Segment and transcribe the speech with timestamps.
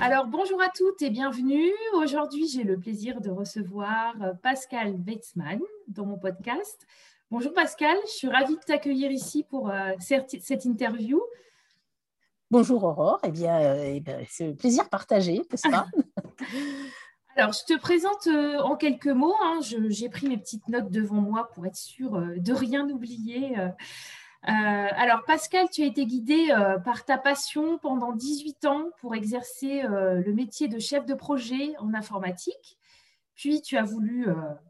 [0.00, 1.70] Alors bonjour à toutes et bienvenue.
[1.94, 6.86] Aujourd'hui, j'ai le plaisir de recevoir euh, Pascal Weizmann dans mon podcast.
[7.30, 11.20] Bonjour Pascal, je suis ravie de t'accueillir ici pour euh, cette interview.
[12.50, 15.86] Bonjour Aurore, eh bien, euh, eh bien c'est un plaisir partagé, n'est-ce pas?
[17.38, 19.36] Alors, je te présente en quelques mots.
[19.40, 19.60] Hein.
[19.62, 23.56] J'ai pris mes petites notes devant moi pour être sûre de rien oublier.
[24.46, 24.50] Euh,
[24.92, 29.82] alors, Pascal, tu as été guidé euh, par ta passion pendant 18 ans pour exercer
[29.82, 32.78] euh, le métier de chef de projet en informatique.
[33.34, 34.26] Puis, tu as voulu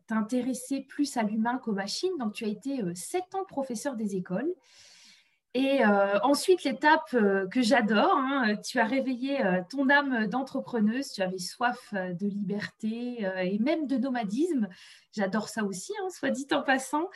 [0.06, 2.12] t'intéresser plus à l'humain qu'aux machines.
[2.18, 4.52] Donc, tu as été 7 ans professeur des écoles.
[5.60, 5.84] Et
[6.22, 12.26] ensuite, l'étape que j'adore, hein, tu as réveillé ton âme d'entrepreneuse, tu avais soif de
[12.26, 14.68] liberté et même de nomadisme.
[15.12, 17.08] J'adore ça aussi, hein, soit dit en passant.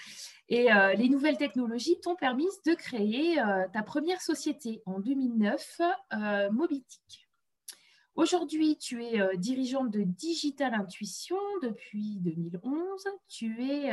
[0.49, 5.81] Et euh, les nouvelles technologies t'ont permis de créer euh, ta première société en 2009,
[6.13, 7.22] euh, Mobitic.
[8.15, 13.05] Aujourd'hui, tu es dirigeante de Digital Intuition depuis 2011.
[13.29, 13.91] Tu es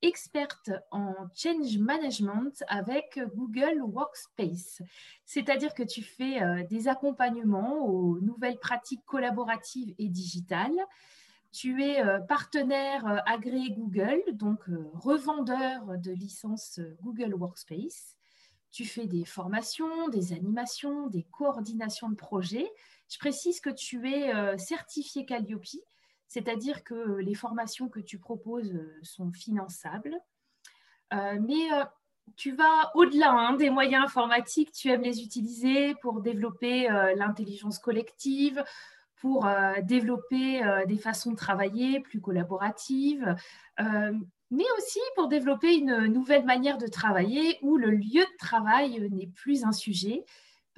[0.00, 4.80] experte en change management avec Google Workspace.
[5.24, 10.78] C'est-à-dire que tu fais des accompagnements aux nouvelles pratiques collaboratives et digitales
[11.52, 18.16] tu es euh, partenaire euh, agréé Google, donc euh, revendeur de licences Google Workspace.
[18.70, 22.70] Tu fais des formations, des animations, des coordinations de projets.
[23.08, 25.64] Je précise que tu es certifié Calliope,
[26.26, 30.14] c'est-à-dire que les formations que tu proposes sont finançables.
[31.12, 31.68] mais
[32.36, 38.62] tu vas au-delà hein, des moyens informatiques, tu aimes les utiliser pour développer l'intelligence collective,
[39.20, 43.34] pour euh, développer euh, des façons de travailler plus collaboratives,
[43.80, 44.12] euh,
[44.50, 49.26] mais aussi pour développer une nouvelle manière de travailler où le lieu de travail n'est
[49.26, 50.24] plus un sujet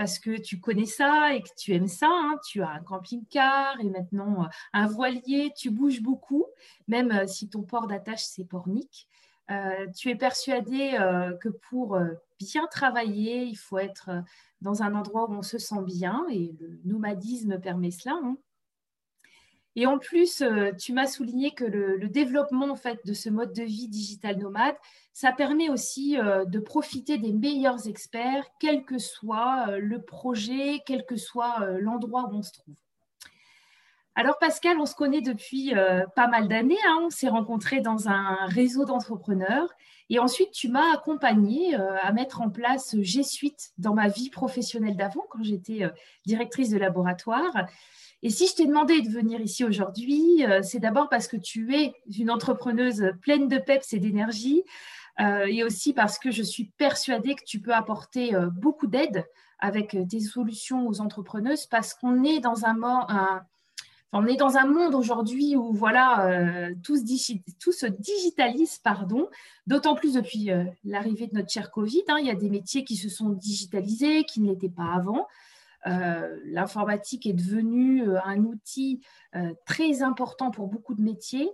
[0.00, 2.08] parce que tu connais ça et que tu aimes ça.
[2.10, 2.38] Hein.
[2.48, 6.46] Tu as un camping-car et maintenant un voilier, tu bouges beaucoup,
[6.88, 9.06] même si ton port d'attache, c'est pornique.
[9.94, 10.96] tu es persuadé
[11.42, 11.98] que pour
[12.38, 14.08] bien travailler, il faut être
[14.62, 18.18] dans un endroit où on se sent bien, et le nomadisme permet cela.
[18.24, 18.38] Hein.
[19.76, 23.52] Et en plus, euh, tu m'as souligné que le, développement en fait, de ce mode
[23.52, 24.74] de vie digital nomade,
[25.12, 30.82] ça permet aussi euh, de profiter des meilleurs experts, quel que soit euh, le projet,
[30.86, 32.74] quel que soit l'endroit où on se trouve.
[34.16, 35.72] Alors Pascal, on se connaît depuis
[36.16, 36.98] pas mal d'années, hein.
[37.02, 39.72] on s'est rencontrés dans un réseau d'entrepreneurs
[40.10, 44.28] et ensuite, tu m'as accompagnée euh, à mettre en place G Suite dans ma vie
[44.28, 45.88] professionnelle d'avant, quand j'étais
[46.26, 47.52] directrice de laboratoire.
[48.22, 51.74] Et si je t'ai demandé de venir ici aujourd'hui, euh, c'est d'abord parce que tu
[51.74, 54.62] es une entrepreneuse pleine de peps et d'énergie,
[55.48, 59.26] et aussi parce que je suis persuadée que tu peux apporter beaucoup d'aide
[59.60, 62.74] avec tes solutions aux entrepreneuses, parce qu'on est dans un,
[64.66, 69.28] monde aujourd'hui où voilà, euh, tout, se digitalise, pardon,
[69.66, 72.02] d'autant plus depuis euh, l'arrivée de notre cher Covid.
[72.08, 75.26] Hein, il y a des métiers qui se sont digitalisés, qui ne l'étaient pas avant.
[75.86, 79.00] Euh, l'informatique est devenue un outil
[79.64, 81.50] très important pour beaucoup de métiers.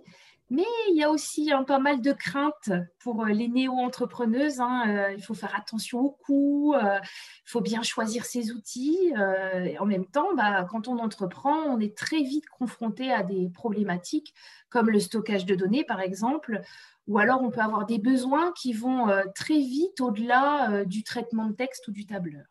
[0.49, 4.61] Mais il y a aussi hein, pas mal de craintes pour euh, les néo-entrepreneuses.
[4.61, 4.83] Hein.
[4.87, 9.13] Euh, il faut faire attention aux coûts, euh, il faut bien choisir ses outils.
[9.55, 13.49] et en même temps, bah, quand on entreprend, on est très vite confronté à des
[13.49, 14.33] problématiques
[14.69, 16.61] comme le stockage de données, par exemple,
[17.07, 21.53] ou alors on peut avoir des besoins qui vont très vite au-delà du traitement de
[21.53, 22.45] texte ou du tableur.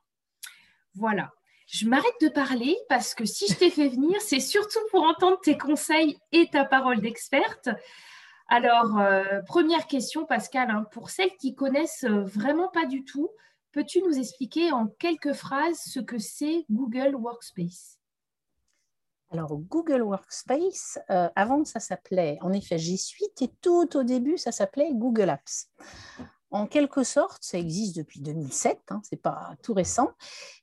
[0.95, 1.36] Voilà
[1.67, 5.39] je m'arrête de parler parce que si je t'ai fait venir, c'est surtout pour entendre
[5.41, 7.69] tes conseils et ta parole d'experte.
[8.49, 13.31] Alors, euh, première question, Pascal, hein, pour celles qui connaissent euh, vraiment pas du tout,
[13.73, 17.99] peux-tu nous expliquer en quelques phrases ce que c'est Google Workspace?
[19.31, 24.39] Alors, Google Workspace, euh, avant ça s'appelait en effet G Suite et tout au début
[24.39, 25.69] ça s'appelait Google Apps
[26.51, 30.11] en quelque sorte, ça existe depuis 2007, hein, ce n'est pas tout récent,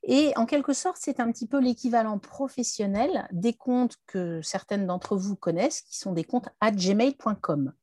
[0.04, 5.18] et en quelque sorte, c'est un petit peu l'équivalent professionnel des comptes que certaines d'entre
[5.18, 7.74] vous connaissent, qui sont des comptes à gmail.com.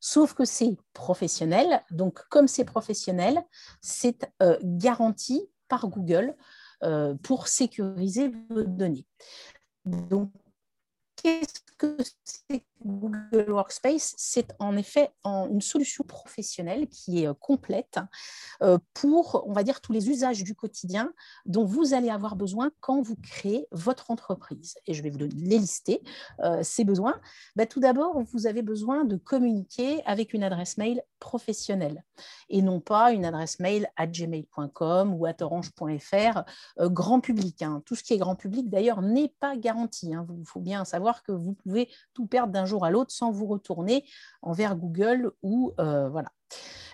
[0.00, 3.42] Sauf que c'est professionnel, donc comme c'est professionnel,
[3.80, 6.36] c'est euh, garanti par Google
[6.84, 9.06] euh, pour sécuriser vos données.
[9.86, 10.30] Donc,
[11.26, 14.14] qu'est-ce que c'est Google Workspace?
[14.16, 17.98] C'est en effet une solution professionnelle qui est euh, complète
[18.62, 21.12] euh, pour, on va dire, tous les usages du quotidien
[21.44, 24.76] dont vous allez avoir besoin quand vous créez votre entreprise.
[24.86, 26.00] Et je vais vous les lister,
[26.44, 27.20] euh, ces besoins.
[27.56, 32.04] Bah, tout d'abord, vous avez besoin de communiquer avec une adresse mail professionnelle
[32.50, 36.42] et non pas une adresse mail à gmail.com ou à orange.fr
[36.78, 37.62] grand public.
[37.62, 37.82] Hein.
[37.84, 40.14] Tout ce qui est grand public, d'ailleurs, n'est pas garanti.
[40.14, 40.26] Hein.
[40.38, 43.46] Il faut bien savoir que vous pouvez tout perdre d'un jour à l'autre sans vous
[43.46, 44.04] retourner
[44.42, 46.32] envers Google ou euh, voilà.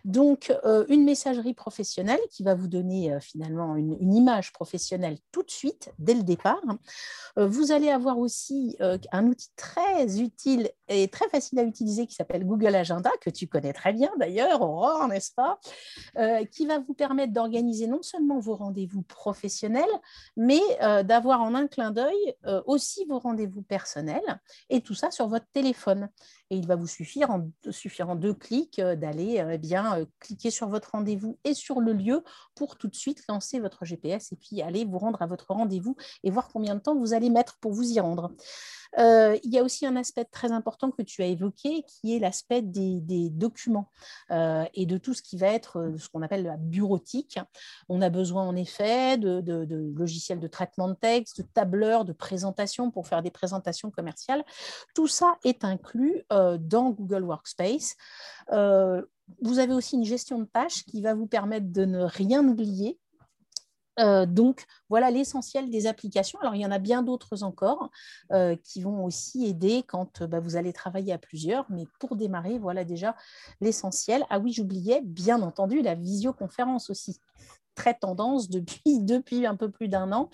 [0.05, 5.43] Donc, euh, une messagerie professionnelle qui va vous donner euh, finalement une, image professionnelle tout
[5.43, 6.61] de suite, dès le départ.
[7.39, 12.15] Euh, vous allez avoir aussi un outil très utile et très facile à utiliser qui
[12.15, 15.59] s'appelle Google Agenda, que tu connais très bien d'ailleurs, Aurore, n'est-ce pas?
[16.51, 19.85] Qui va vous permettre d'organiser non seulement vos rendez-vous professionnels,
[20.37, 20.61] mais
[21.05, 22.35] d'avoir en un clin d'œil
[22.67, 26.09] aussi vos rendez-vous personnels, et tout ça sur votre téléphone.
[26.53, 30.69] Et il va vous suffire en, suffire deux clics d'aller eh bien euh, cliquer sur
[30.69, 32.23] votre rendez-vous et sur le lieu
[32.55, 35.97] pour tout de suite lancer votre GPS et puis aller vous rendre à votre rendez-vous
[36.25, 38.33] et voir combien de temps vous allez mettre pour vous y rendre.
[38.99, 42.19] Euh, il y a aussi un aspect très important que tu as évoqué, qui est
[42.19, 43.91] l'aspect des, documents
[44.31, 47.39] euh, et de tout ce qui va être ce qu'on appelle la bureautique.
[47.89, 49.43] On a besoin en effet de,
[49.97, 54.45] logiciels de traitement de texte, de tableurs, de présentation pour faire des présentations commerciales.
[54.95, 57.97] Tout ça est inclus dans Google Workspace
[59.41, 62.99] vous avez aussi une gestion de tâches qui va vous permettre de ne rien oublier.
[63.99, 66.39] Euh, donc, voilà l'essentiel des applications.
[66.41, 67.91] Alors, il y en a bien d'autres encore
[68.33, 71.67] euh, qui vont aussi aider quand bah, vous allez travailler à plusieurs.
[71.71, 73.15] Mais pour démarrer, voilà déjà
[73.61, 74.25] l'essentiel.
[74.31, 77.21] Ah oui, j'oubliais, bien entendu, la visioconférence aussi
[77.75, 80.31] très tendance depuis, depuis un peu plus d'un an.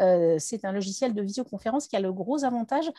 [0.00, 2.90] Euh, c'est un logiciel de visioconférence qui a le gros avantage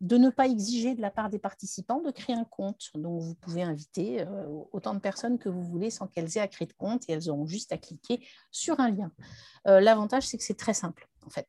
[0.00, 2.90] de ne pas exiger de la part des participants de créer un compte.
[2.94, 6.48] Donc, vous pouvez inviter euh, autant de personnes que vous voulez sans qu'elles aient à
[6.48, 9.12] créer de compte et elles auront juste à cliquer sur un lien.
[9.66, 11.48] Euh, l'avantage, c'est que c'est très simple, en fait.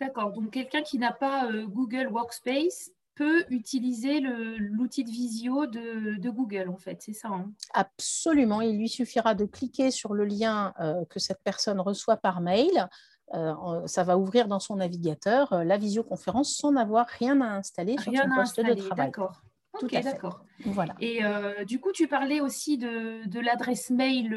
[0.00, 0.32] D'accord.
[0.32, 6.78] Donc, quelqu'un qui n'a pas Google Workspace peut utiliser l'outil de visio de, Google, en
[6.78, 8.62] fait, c'est ça hein Absolument.
[8.62, 12.88] Il lui suffira de cliquer sur le lien euh, que cette personne reçoit par mail.
[13.34, 17.98] Euh, ça va ouvrir dans son navigateur euh, la visioconférence sans avoir rien à installer
[17.98, 19.08] sur son poste de travail.
[19.08, 19.42] D'accord.
[19.82, 20.42] Ok, d'accord.
[20.64, 20.94] Voilà.
[21.00, 21.20] Et
[21.66, 24.34] du coup, tu parlais aussi de, de l'adresse mail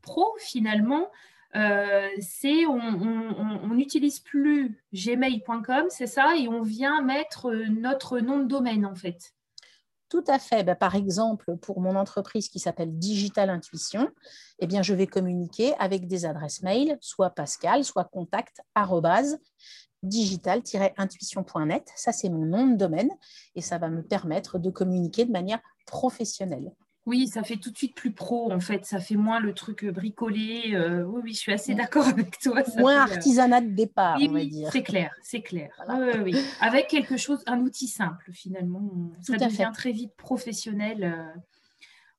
[0.00, 1.10] pro, finalement.
[1.56, 8.38] Euh, c'est on n'utilise plus gmail.com, c'est ça, et on vient mettre euh, notre nom
[8.40, 9.32] de domaine en fait.
[10.08, 10.64] Tout à fait.
[10.64, 14.08] Ben, par exemple, pour mon entreprise qui s'appelle Digital Intuition,
[14.58, 18.62] eh bien, je vais communiquer avec des adresses mail, soit Pascal, soit contact
[20.02, 21.90] digital-intuition.net.
[21.96, 23.10] Ça, c'est mon nom de domaine
[23.54, 26.72] et ça va me permettre de communiquer de manière professionnelle.
[27.08, 28.84] Oui, ça fait tout de suite plus pro, en fait.
[28.84, 30.74] Ça fait moins le truc euh, bricolé.
[30.74, 32.62] Euh, oui, oui, je suis assez d'accord avec toi.
[32.76, 34.68] moins euh, artisanat de départ, on va dire.
[34.70, 35.70] C'est clair, c'est clair.
[35.88, 39.10] Oui, oui, Avec quelque chose, un outil simple, finalement.
[39.22, 41.34] Ça devient très vite professionnel.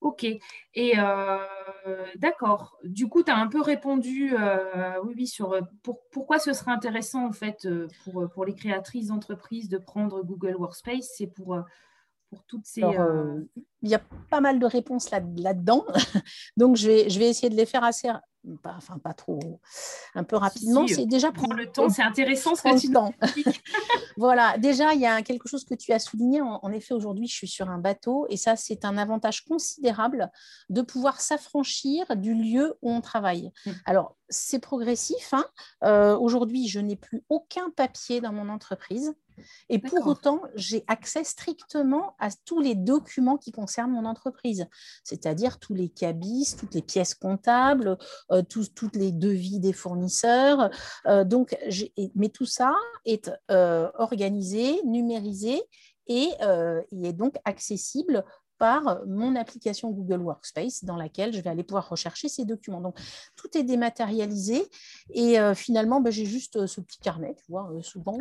[0.01, 0.25] Ok.
[0.73, 0.93] Et
[2.15, 2.79] d'accord.
[2.83, 4.33] Du coup, tu as un peu répondu,
[5.03, 5.55] oui, oui, sur
[6.11, 7.67] pourquoi ce serait intéressant, en fait,
[8.03, 11.11] pour, pour les créatrices d'entreprises de prendre Google Workspace?
[11.15, 11.59] C'est pour
[12.29, 12.83] pour toutes ces.
[12.83, 13.49] Euh, euh,
[13.81, 15.85] il y a pas mal de réponses là-dedans.
[16.57, 18.09] Donc, je vais, je vais essayer de les faire assez.
[18.63, 19.59] Pas, enfin, pas trop,
[20.15, 20.87] un peu rapidement.
[20.87, 23.13] c'est déjà prendre le temps, c'est intéressant ce que tu temps.
[24.17, 26.39] voilà, déjà, il y a quelque chose que tu as souligné.
[26.41, 30.31] En, effet, aujourd'hui, je suis sur un bateau et ça, c'est un avantage considérable
[30.69, 33.51] de pouvoir s'affranchir du lieu où on travaille.
[33.65, 33.71] Mm.
[33.85, 35.33] Alors, c'est progressif.
[35.33, 35.45] Hein.
[35.83, 39.13] Euh, aujourd'hui, je n'ai plus aucun papier dans mon entreprise.
[39.69, 44.67] Et pour autant, j'ai accès strictement à tous les documents qui concernent mon entreprise,
[45.03, 47.97] c'est-à-dire tous les cabis, toutes les pièces comptables,
[48.31, 50.69] euh, toutes les devis des fournisseurs.
[51.07, 51.57] Euh, donc,
[52.15, 52.73] mais tout ça
[53.05, 55.61] est euh, organisé, numérisé
[56.07, 56.31] et,
[56.91, 58.23] et, est donc accessible
[58.59, 62.81] par mon application Google Workspace dans laquelle je vais aller pouvoir rechercher ces documents.
[62.81, 62.95] Donc,
[63.35, 64.69] tout est dématérialisé
[65.13, 68.17] et euh, finalement, ben, j'ai juste euh, ce petit carnet, tu vois, euh, souvent,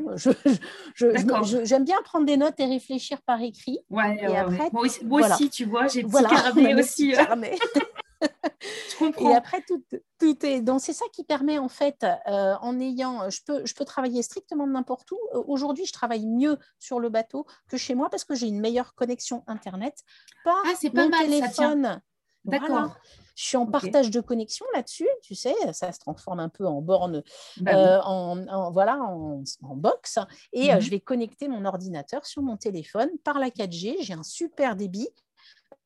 [0.95, 3.81] j'aime bien prendre des notes et réfléchir par écrit.
[3.91, 4.85] Ouais, et après, Moi,
[5.27, 7.15] aussi, tu vois, j'ai petit carnet aussi.
[9.21, 9.83] Et après, tout,
[10.19, 10.61] tout est.
[10.61, 13.31] Donc, c'est ça qui permet, en fait, euh, en ayant.
[13.31, 15.19] Je peux, je peux travailler strictement n'importe où.
[15.35, 18.61] Euh, aujourd'hui, je travaille mieux sur le bateau que chez moi parce que j'ai une
[18.61, 20.03] meilleure connexion Internet.
[20.45, 22.01] Par ah, c'est pas mon mal, téléphone.
[22.45, 22.97] D'accord.
[23.37, 26.83] Je suis en partage de connexion là-dessus, tu sais, ça se transforme un peu en
[26.83, 27.23] borne,
[27.59, 29.45] bah en, voilà, en,
[29.77, 30.19] box.
[30.53, 30.81] Et mhm.
[30.81, 33.99] je vais connecter mon ordinateur sur mon téléphone par la 4G.
[34.01, 35.09] J'ai un super débit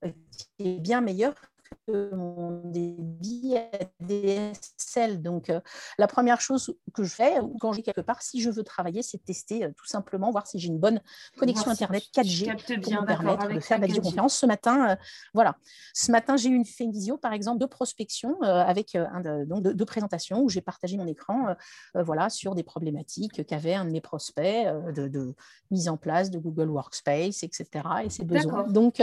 [0.02, 1.34] qui est bien meilleur
[1.88, 3.56] mon débit
[4.00, 5.22] ADSL.
[5.22, 5.60] Donc, euh,
[5.98, 9.18] la première chose que je fais quand j'ai quelque part, si je veux travailler, c'est
[9.24, 11.00] tester euh, tout simplement, voir si j'ai une bonne
[11.38, 14.36] connexion Internet 4G pour me permettre de faire la visioconférence.
[14.36, 14.96] Ce matin, euh,
[15.34, 15.56] voilà.
[15.94, 19.44] Ce matin, j'ai eu une, fait une visio, par exemple, de prospection avec un de,
[19.44, 21.54] donc de, présentations où j'ai partagé mon écran
[21.94, 25.34] voilà, sur des problématiques qu'avait un de mes prospects de,
[25.70, 27.66] mise en place de Google Workspace, etc.
[28.04, 28.64] et ses besoins.
[28.68, 29.02] Donc,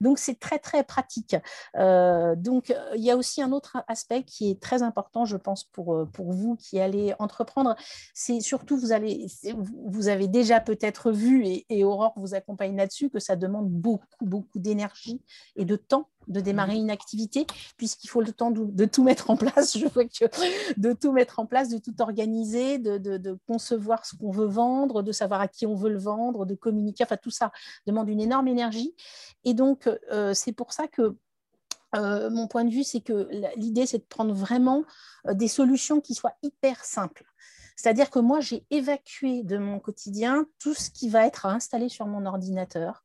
[0.00, 1.36] donc c'est très, très pratique.
[1.76, 5.36] Euh, donc, euh, il y a aussi un autre aspect qui est très important, je
[5.36, 7.76] pense, pour, euh, pour vous qui allez entreprendre.
[8.14, 13.18] C'est surtout, vous, allez, vous avez déjà peut-être vu, et, Aurore vous accompagne là-dessus, que
[13.18, 15.22] ça demande beaucoup, beaucoup d'énergie
[15.56, 19.36] et de temps de démarrer une activité, puisqu'il faut le temps de, tout mettre en
[19.36, 19.76] place.
[19.78, 20.26] Je vois que
[20.78, 25.12] de tout mettre en place, de tout organiser, de, concevoir ce qu'on veut vendre, de
[25.12, 27.04] savoir à qui on veut le vendre, de communiquer.
[27.04, 27.50] Enfin, tout ça
[27.86, 28.94] demande une énorme énergie.
[29.44, 29.88] Et donc,
[30.34, 31.16] c'est pour ça que
[31.96, 34.84] euh, mon point de vue, c'est que l'idée, c'est de prendre vraiment
[35.26, 37.24] euh, des solutions qui soient hyper simples.
[37.76, 42.06] C'est-à-dire que moi, j'ai évacué de mon quotidien tout ce qui va être installé sur
[42.06, 43.04] mon ordinateur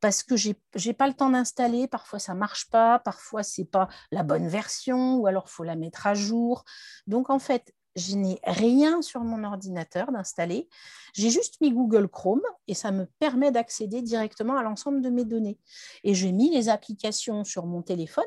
[0.00, 0.52] parce que je
[0.84, 4.48] n'ai pas le temps d'installer, parfois ça marche pas, parfois ce n'est pas la bonne
[4.48, 6.64] version, ou alors faut la mettre à jour.
[7.06, 10.68] Donc en fait, je n'ai rien sur mon ordinateur d'installer.
[11.14, 15.24] J'ai juste mis Google Chrome et ça me permet d'accéder directement à l'ensemble de mes
[15.24, 15.58] données.
[16.04, 18.24] Et j'ai mis les applications sur mon téléphone.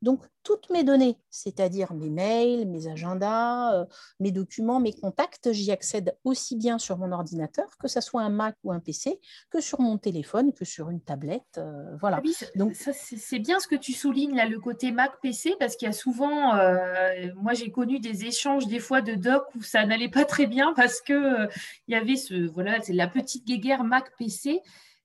[0.00, 3.84] Donc, toutes mes données, c'est-à-dire mes mails, mes agendas, euh,
[4.20, 8.30] mes documents, mes contacts, j'y accède aussi bien sur mon ordinateur, que ce soit un
[8.30, 11.58] Mac ou un PC, que sur mon téléphone, que sur une tablette.
[11.58, 12.22] Euh, voilà.
[12.24, 15.90] Ah Donc, c'est bien ce que tu soulignes là, le côté Mac-PC, parce qu'il y
[15.90, 20.08] a souvent, euh, moi j'ai connu des échanges des fois de doc où ça n'allait
[20.08, 21.48] pas très bien parce que
[21.88, 24.60] il y avait ce voilà, c'est la petite guéguerre Mac PC.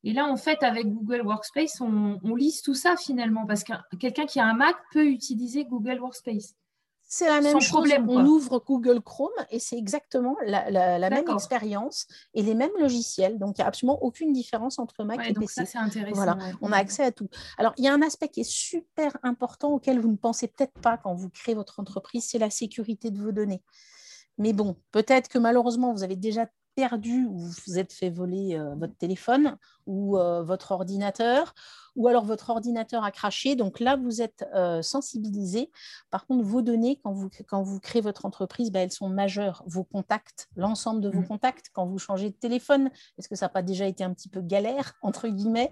[0.06, 4.28] Et là, en fait, avec Google Workspace, on, lise tout ça finalement, parce que quelqu'un
[4.28, 6.54] qui a un Mac peut utiliser Google Workspace.
[7.08, 7.72] C'est la même chose.
[7.72, 13.40] Problème, on ouvre Google Chrome et c'est exactement la, même expérience et les mêmes logiciels.
[13.40, 15.48] Donc, il n'y a absolument aucune différence entre Mac et PC.
[15.48, 16.16] Ça, c'est intéressant.
[16.16, 17.30] Voilà, on a accès à tout.
[17.58, 20.80] Alors, il y a un aspect qui est super important auquel vous ne pensez peut-être
[20.82, 23.62] pas quand vous créez votre entreprise, c'est la sécurité de vos données.
[24.38, 28.76] Mais bon, peut-être que malheureusement, vous avez déjà perdu ou vous êtes fait voler euh,
[28.76, 31.54] votre téléphone ou euh, votre ordinateur
[31.96, 33.56] ou alors votre ordinateur a craché.
[33.56, 35.72] Donc là, vous êtes euh, sensibilisé.
[36.12, 39.64] Par contre, vos données, quand vous, quand vous créez votre entreprise, bah, elles sont majeures.
[39.66, 41.28] Vos contacts, l'ensemble de vos mmh.
[41.28, 44.30] contacts, quand vous changez de téléphone, est-ce que ça n'a pas déjà été un petit
[44.30, 45.72] peu galère, entre guillemets?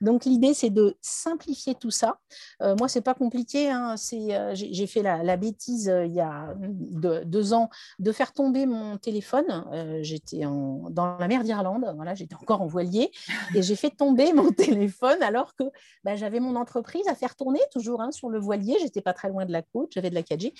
[0.00, 2.18] Donc l'idée, c'est de simplifier tout ça.
[2.62, 3.70] Euh, moi, ce n'est pas compliqué.
[3.70, 3.96] Hein.
[4.12, 9.64] Euh, j'ai fait la, bêtise il y a deux, ans de faire tomber mon téléphone.
[10.00, 13.10] j'étais dans la mer d'Irlande, voilà, j'étais encore en voilier,
[13.54, 15.63] et j'ai fait tomber mon téléphone alors que
[16.04, 19.28] bah, j'avais mon entreprise à faire tourner toujours hein, sur le voilier, j'étais pas très
[19.28, 20.52] loin de la côte, j'avais de la 4G,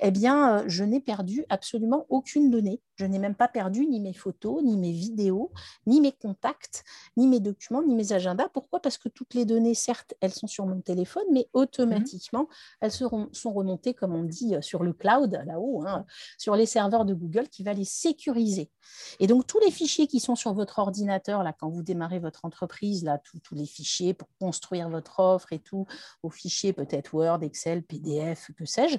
[0.00, 2.80] eh bien, euh, je n'ai perdu absolument aucune donnée.
[2.96, 5.50] Je n'ai même pas perdu ni mes photos, ni mes vidéos,
[5.86, 6.84] ni mes contacts,
[7.16, 8.48] ni mes documents, ni mes agendas.
[8.48, 8.80] Pourquoi?
[8.80, 12.48] Parce que toutes les données, certes, elles sont sur mon téléphone, mais automatiquement,
[12.80, 16.04] elles seront, sont remontées, comme on dit, euh, sur le cloud, là-haut, hein,
[16.38, 18.70] sur les serveurs de Google qui va les sécuriser.
[19.18, 22.44] Et donc, tous les fichiers qui sont sur votre ordinateur, là, quand vous démarrez votre
[22.44, 25.86] entreprise, là, tous les fichiers pour construire votre offre et tout,
[26.22, 28.98] aux fichiers peut-être Word, Excel, PDF, que sais-je,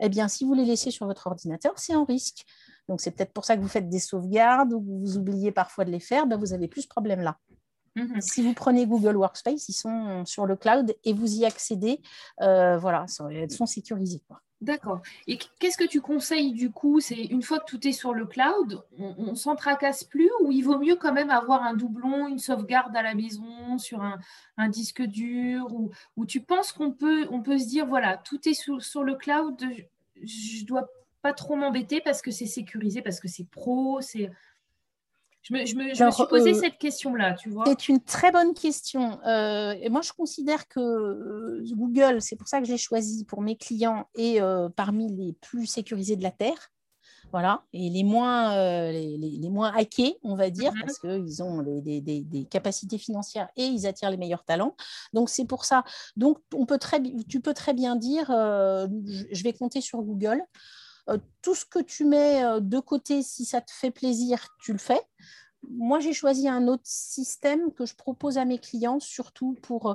[0.00, 2.44] eh bien, si vous les laissez sur votre ordinateur, c'est en risque.
[2.88, 5.92] Donc, c'est peut-être pour ça que vous faites des sauvegardes ou vous oubliez parfois de
[5.92, 7.38] les faire, ben, vous avez plus ce problème-là.
[7.94, 8.20] Mhm.
[8.20, 12.02] Si vous prenez Google Workspace, ils sont sur le cloud et vous y accédez,
[12.40, 14.22] euh, voilà, elles sont sécurisées.
[14.60, 15.02] D'accord.
[15.28, 16.98] Et qu'est-ce que tu conseilles du coup?
[16.98, 20.62] C'est une fois que tout est sur le cloud, on, s'en tracasse plus ou il
[20.62, 25.02] vaut mieux quand même avoir un doublon, une sauvegarde à la maison sur un, disque
[25.02, 25.68] dur
[26.16, 29.14] ou, tu penses qu'on peut, on peut se dire voilà, tout est sur, sur le
[29.14, 29.64] cloud,
[30.20, 30.88] je, ne dois
[31.22, 34.28] pas trop m'embêter parce que c'est sécurisé, parce que c'est pro, c'est
[35.48, 37.64] je me, suis posé euh, cette question-là, tu vois.
[37.66, 39.18] C'est une très bonne question.
[39.26, 43.24] Euh, et moi, je considère que euh, Google, c'est pour ça que je l'ai choisi
[43.24, 44.40] pour mes clients, et
[44.76, 46.70] parmi les plus sécurisés de la Terre.
[47.30, 48.54] Voilà, et les moins,
[48.90, 50.80] les, moins hackés, on va dire, mhm.
[50.80, 54.74] parce qu'ils ont des, capacités financières et ils attirent les meilleurs talents.
[55.12, 55.84] Donc, c'est pour ça.
[56.16, 60.42] Donc, on peut très, tu peux très bien dire, je vais compter sur Google.
[61.42, 65.00] Tout ce que tu mets de côté, si ça te fait plaisir, tu le fais.
[65.68, 69.94] Moi, j'ai choisi un autre système que je propose à mes clients, surtout pour euh,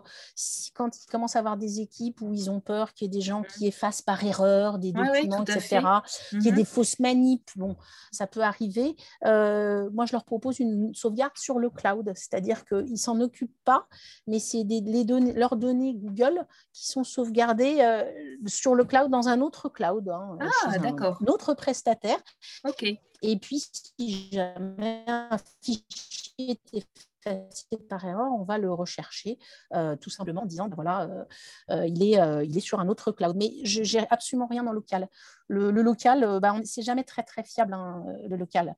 [0.74, 3.22] quand ils commencent à avoir des équipes où ils ont peur qu'il y ait des
[3.22, 3.48] gens mmh.
[3.48, 5.82] qui effacent par erreur des documents, etc.,
[6.30, 7.50] qu'il y ait mmh des fausses manips.
[7.56, 7.78] Bon,
[8.12, 8.96] ça peut arriver.
[9.26, 13.64] Euh, moi, je leur propose une sauvegarde sur le cloud, c'est-à-dire qu'ils ne s'en occupent
[13.64, 13.88] pas,
[14.28, 18.04] mais c'est données, leurs données Google qui sont sauvegardées euh,
[18.46, 20.10] sur le cloud dans un autre cloud.
[20.10, 21.20] Hein, ah, d'accord.
[21.22, 22.20] Un autre prestataire.
[22.66, 22.86] OK.
[23.24, 26.86] Et puis, si jamais un fichier est
[27.26, 29.40] effacé par erreur, on va le rechercher
[29.74, 31.24] euh, tout simplement en disant, ben voilà, euh,
[31.72, 33.36] euh, il, est, il est sur un autre cloud.
[33.38, 35.08] Mais je n'ai absolument rien dans le local.
[35.48, 38.76] Le, local, bah, c'est jamais très, très fiable, hein, le local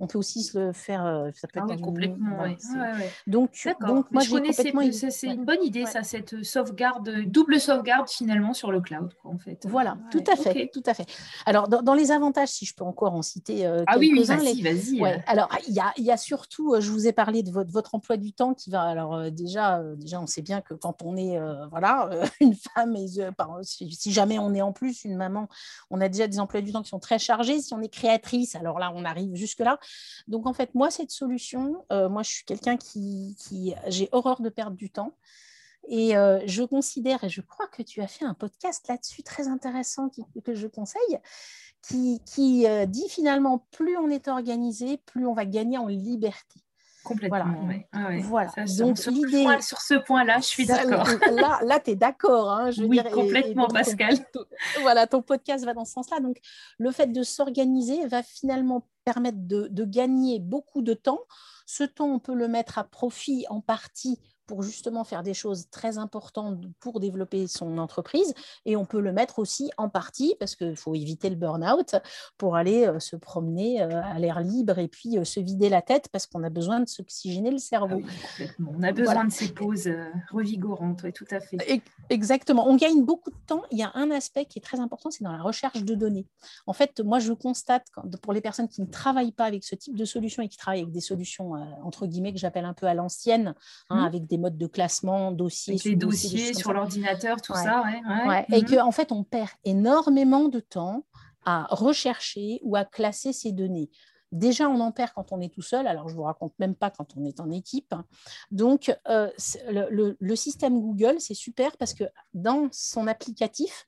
[0.00, 1.04] on peut aussi se le faire.
[1.04, 2.44] Euh, ça peut ah être complètement.
[3.26, 3.50] Donc,
[3.80, 4.72] donc, moi, je connaissais
[5.10, 9.66] C'est une bonne idée, ça, cette sauvegarde, double sauvegarde finalement sur le cloud, en fait.
[9.68, 11.06] Voilà, tout à fait, tout à fait.
[11.46, 14.62] Alors, dans, les avantages, si je peux encore en citer euh, ah oui, oui, vas-y,
[14.62, 15.22] vas-y.
[15.26, 17.94] Alors, il y a, y a, surtout, euh, je vous ai parlé de votre, votre
[17.94, 18.82] emploi du temps qui va.
[18.82, 21.38] Alors, déjà, déjà, on sait bien que quand on est,
[21.70, 22.08] voilà,
[22.40, 23.06] une femme et
[23.62, 25.48] si, si, jamais on est en plus une maman,
[25.90, 27.60] on a déjà des emplois du temps qui sont très chargés.
[27.60, 29.78] Si on est créatrice, alors là, on arrive jusque là.
[30.26, 33.36] Donc, en fait, moi, cette solution, euh, moi, je suis quelqu'un qui,
[33.86, 35.12] j'ai horreur de perdre du temps.
[35.88, 39.48] Et euh, je considère, et je crois que tu as fait un podcast là-dessus très
[39.48, 40.10] intéressant
[40.44, 41.18] que je conseille,
[41.82, 46.60] qui, euh, dit finalement, plus on est organisé, plus on va gagner en liberté.
[47.04, 47.68] Complètement.
[48.22, 48.50] Voilà.
[48.56, 49.12] Ah Donc, sur,
[49.80, 51.06] ce point-là, je suis d'accord.
[51.32, 52.50] Là, là tu es d'accord.
[52.50, 54.14] Hein, oui, complètement, Pascal.
[54.82, 56.20] voilà, ton podcast va dans ce sens-là.
[56.20, 56.38] Donc,
[56.78, 61.20] le fait de s'organiser va finalement permettre de, de gagner beaucoup de temps.
[61.66, 65.68] Ce temps, on peut le mettre à profit en partie pour justement faire des choses
[65.70, 68.34] très importantes pour développer son entreprise.
[68.64, 71.96] Et on peut le mettre aussi en partie, parce qu'il faut éviter le burn-out,
[72.38, 75.82] pour aller euh, se promener euh, à l'air libre et puis euh, se vider la
[75.82, 78.00] tête, parce qu'on a besoin de s'oxygéner le cerveau.
[78.40, 79.90] Ah on a besoin de ces pauses
[80.32, 81.82] revigorantes, oui, tout à fait.
[82.08, 82.66] Exactement.
[82.66, 83.62] On gagne beaucoup de temps.
[83.70, 86.26] Il y a un aspect qui est très important, c'est dans la recherche de données.
[86.66, 87.86] En fait, moi, je constate,
[88.22, 90.80] pour les personnes qui ne travaillent pas avec ce type de solution et qui travaillent
[90.80, 91.52] avec des solutions,
[91.82, 93.54] entre guillemets, que j'appelle un peu à l'ancienne,
[93.90, 94.06] hein, mmh.
[94.06, 95.76] avec des modes de classement, dossiers.
[95.84, 97.82] les dossiers sur l'ordinateur, tout ça.
[98.26, 98.46] Ouais.
[98.52, 101.04] Et qu'en en fait, on perd énormément de temps
[101.44, 103.90] à rechercher ou à classer ces données.
[104.32, 106.74] Déjà, on en perd quand on est tout seul, alors je ne vous raconte même
[106.74, 107.94] pas quand on est en équipe.
[108.50, 109.30] Donc, euh,
[109.68, 112.04] le, système Google, c'est super parce que
[112.34, 113.86] dans son applicatif,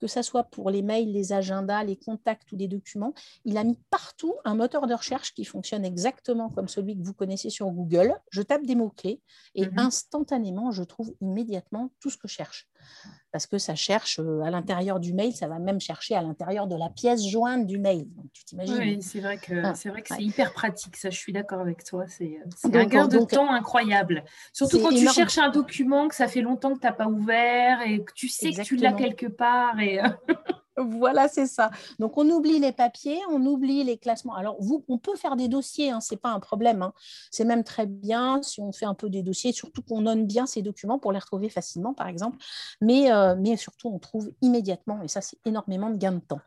[0.00, 3.64] que ce soit pour les mails, les agendas, les contacts ou les documents, il a
[3.64, 7.70] mis partout un moteur de recherche qui fonctionne exactement comme celui que vous connaissez sur
[7.70, 8.18] Google.
[8.30, 9.20] Je tape des mots-clés
[9.54, 9.78] et mhm.
[9.78, 12.68] instantanément, je trouve immédiatement tout ce que je cherche
[13.32, 16.66] parce que ça cherche euh, à l'intérieur du mail, ça va même chercher à l'intérieur
[16.66, 18.06] de la pièce jointe du mail.
[18.34, 21.16] tu t'imagines Oui, c'est vrai que ah, c'est vrai que c'est hyper pratique, ça je
[21.16, 22.04] suis d'accord avec toi.
[22.06, 24.22] C'est euh, un gain de temps incroyable.
[24.52, 27.80] Surtout quand tu cherches un document que ça fait longtemps que tu n'as pas ouvert
[27.82, 29.80] et que tu sais que tu l'as quelque part.
[29.80, 29.98] Et...
[30.76, 31.70] Voilà, c'est ça.
[31.98, 34.34] Donc, on oublie les papiers, on oublie les classements.
[34.34, 36.80] Alors, vous, on peut faire des dossiers, hein, ce n'est pas un problème.
[36.80, 36.94] Hein.
[37.30, 40.46] C'est même très bien si on fait un peu des dossiers, surtout qu'on donne bien
[40.46, 42.38] ces documents pour les retrouver facilement, par exemple.
[42.80, 46.40] Mais, euh, mais surtout, on trouve immédiatement, et ça, c'est énormément de gain de temps.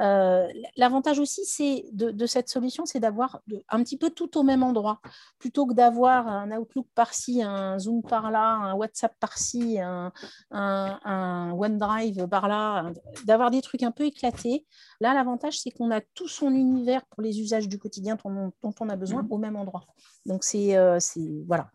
[0.00, 3.40] Euh, l'avantage aussi de, cette solution, c'est d'avoir
[3.70, 5.00] un petit peu tout au même endroit.
[5.38, 10.12] Plutôt que d'avoir un Outlook par-ci, un Zoom par-là, un WhatsApp par-ci, un,
[10.52, 12.92] un, un OneDrive par-là,
[13.24, 14.66] d'avoir des trucs un peu éclatés.
[15.00, 18.88] Là, l'avantage, c'est qu'on a tout son univers pour les usages du quotidien dont, on
[18.88, 19.32] a besoin mmh.
[19.32, 19.84] au même endroit.
[20.26, 20.98] Donc, c'est euh,
[21.46, 21.70] voilà.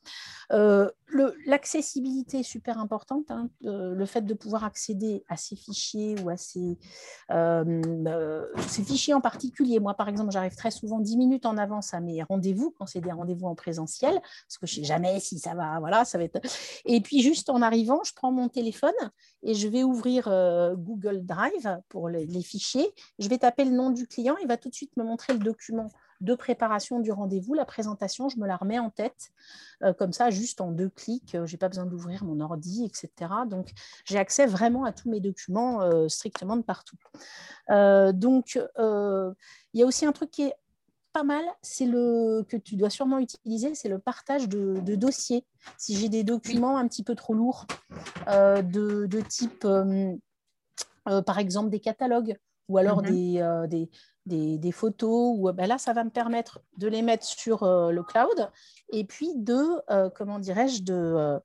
[1.15, 3.29] Euh, l'accessibilité est super importante.
[3.29, 3.49] Hein.
[3.65, 6.77] Euh, le fait de pouvoir accéder à ces fichiers ou à ces,
[8.67, 9.79] ces fichiers en particulier.
[9.79, 13.01] Moi, par exemple, j'arrive très souvent 10 minutes en avance à mes rendez-vous quand c'est
[13.01, 15.79] des rendez-vous en présentiel parce que je ne sais jamais si ça va.
[15.79, 16.39] Voilà, ça va être.
[16.85, 18.91] Et puis, juste en arrivant, je prends mon téléphone
[19.43, 20.25] et je vais ouvrir
[20.77, 22.87] Google Drive pour les, les fichiers.
[23.19, 24.35] Je vais taper le nom du client.
[24.41, 25.89] Il va tout de suite me montrer le document
[26.23, 29.31] de préparation du rendez-vous, la présentation, je me la remets en tête,
[29.83, 32.85] euh, comme ça, juste en deux clics, euh, je n'ai pas besoin d'ouvrir mon ordi,
[32.85, 33.31] etc.
[33.45, 33.71] Donc,
[34.05, 36.97] j'ai accès vraiment à tous mes documents euh, strictement de partout.
[37.69, 40.55] donc, il y a aussi un truc qui est
[41.11, 45.45] pas mal, c'est le que tu dois sûrement utiliser, c'est le partage de, dossiers.
[45.77, 47.67] Si j'ai des documents un petit peu trop lourds,
[48.27, 49.67] de, type,
[51.05, 52.37] par exemple, des catalogues
[52.69, 53.89] ou alors des, des,
[54.71, 58.49] photos, ou ben là, ça va me permettre de les mettre sur euh, le cloud
[58.89, 61.39] et puis de, euh, comment dirais-je, de,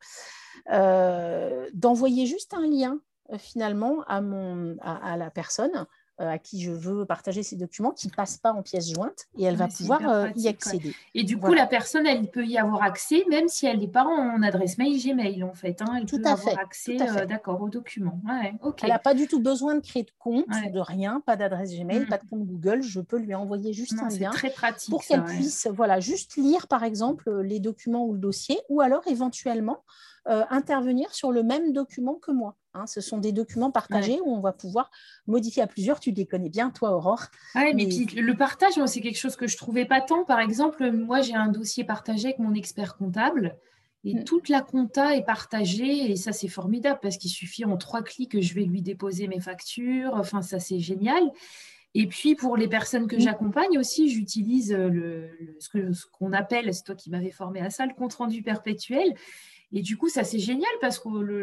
[1.73, 3.01] d'envoyer juste un lien
[3.39, 5.71] finalement à, mon, à, la personne.
[5.77, 5.85] euh,
[6.19, 9.45] à qui je veux partager ces documents qui ne passent pas en pièces jointes et
[9.45, 10.95] elle va pouvoir euh, y accéder.
[11.15, 14.05] Et du coup, la personne, elle peut y avoir accès, même si elle n'est pas
[14.05, 15.81] en adresse mail Gmail, en fait.
[15.83, 15.95] Hein.
[15.99, 16.61] Elle Tout peut à avoir fait.
[16.61, 18.21] accès, euh, d'accord, aux documents.
[18.29, 18.55] Ouais.
[18.83, 20.71] Elle n'a pas du tout besoin de créer de compte, Ouais.
[20.71, 22.07] de rien, pas d'adresse Gmail, Mm.
[22.09, 22.83] pas de compte Google.
[22.83, 24.91] Je peux lui envoyer juste Non, un lien très pratique.
[24.91, 29.03] pour qu'elle puisse voilà, juste lire, par exemple, les documents ou le dossier, ou alors
[29.07, 29.85] éventuellement
[30.29, 32.57] euh, intervenir sur le même document que moi.
[32.75, 32.87] hein.
[32.87, 34.91] ce sont des documents partagés où on va pouvoir
[35.27, 36.01] modifier à plusieurs.
[36.01, 37.25] Tu les connais bien, toi, Aurore.
[37.55, 40.25] Ouais, mais, Mais- puis le partage, moi, c'est quelque chose que je trouvais pas tant.
[40.25, 43.57] Par exemple, moi, j'ai un dossier partagé avec mon expert comptable
[44.05, 44.25] et Mm.
[44.25, 48.31] toute la compta est partagée et ça, c'est formidable parce qu'il suffit en trois clics
[48.33, 50.13] que je vais lui déposer mes factures.
[50.15, 51.23] Enfin, ça, c'est génial.
[51.95, 53.21] Et puis, pour les personnes que Mm.
[53.21, 55.31] j'accompagne aussi, j'utilise le,
[55.75, 59.15] le- ce qu'on appelle, c'est toi qui m'avais formé à ça, le compte-rendu perpétuel.
[59.73, 61.43] Et du coup, ça c'est génial parce que le-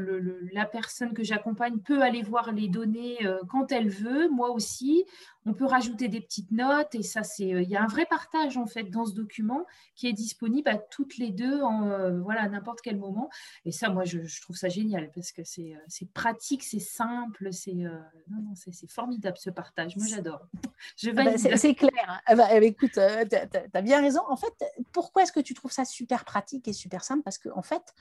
[0.52, 5.06] la personne que j'accompagne peut aller voir les données euh, quand elle veut, moi aussi.
[5.46, 8.06] On peut rajouter des petites notes et ça c'est, euh, il y a un vrai
[8.06, 12.20] partage en fait dans ce document qui est disponible à toutes les deux en euh,
[12.20, 13.30] voilà à n'importe quel moment.
[13.64, 16.80] Et ça, moi, je, je trouve ça génial parce que c'est euh, c'est pratique, c'est
[16.80, 17.98] simple, c'est euh,
[18.30, 19.96] non non c'est c'est formidable ce partage.
[19.96, 20.48] Moi, j'adore.
[20.98, 21.58] Je Ah bah, valide.
[21.58, 22.22] c'est clair.
[22.26, 24.22] Ah bah, eh bah, écoute, tu as, bien raison.
[24.28, 24.54] En fait,
[24.92, 27.24] pourquoi est-ce que tu trouves ça super pratique et super simple?
[27.24, 27.94] Parce qu'en en fait,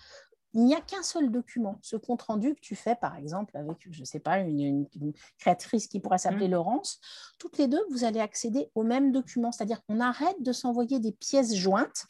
[0.54, 1.78] il n'y a qu'un seul document.
[1.82, 5.12] Ce compte-rendu que tu fais, par exemple, avec, je ne sais pas, une, une- une
[5.38, 6.52] créatrice qui pourrait s'appeler Mm.
[6.52, 7.00] Laurence,
[7.38, 9.50] toutes les deux, vous allez accéder au même document.
[9.52, 12.06] C'est-à-dire qu'on arrête de s'envoyer des pièces jointes.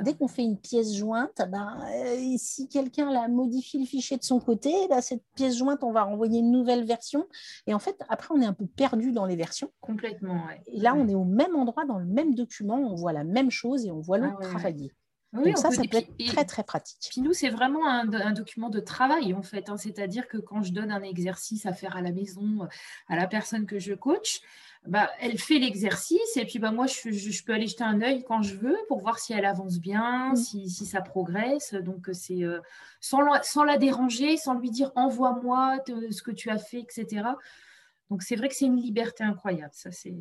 [0.00, 4.24] Dès qu'on fait une pièce jointe, ben, euh, si quelqu'un la modifie le fichier de
[4.24, 7.28] son côté, ben, cette pièce jointe, on va renvoyer une nouvelle version.
[7.66, 9.70] Et en fait, après, on est un peu perdu dans les versions.
[9.80, 10.46] Complètement.
[10.46, 10.62] ouais.
[10.66, 11.00] Et là, Ouais.
[11.02, 13.92] on est au même endroit, dans le même document, on voit la même chose et
[13.92, 14.52] on voit l'autre Ah ouais, ouais.
[14.52, 14.92] travailler.
[15.34, 17.08] Oui, Donc on ça, peut- ça peut être très, très pratique.
[17.10, 19.68] Puis nous, c'est vraiment un, un document de travail, en fait.
[19.68, 19.76] hein.
[19.76, 22.66] C'est-à-dire que quand je donne un exercice à faire à la maison
[23.08, 24.40] à la personne que je coach,
[24.86, 28.00] bah, elle fait l'exercice et puis bah, moi, je, je- je peux aller jeter un
[28.00, 30.36] œil quand je veux pour voir si elle avance bien, Mm.
[30.36, 31.74] si, si ça progresse.
[31.74, 32.60] Donc, c'est euh,
[33.00, 35.78] sans, la- sans la déranger, sans lui dire envoie-moi
[36.10, 37.22] ce que tu as fait, etc.
[38.08, 39.74] Donc, c'est vrai que c'est une liberté incroyable.
[39.74, 40.14] Ça, c'est-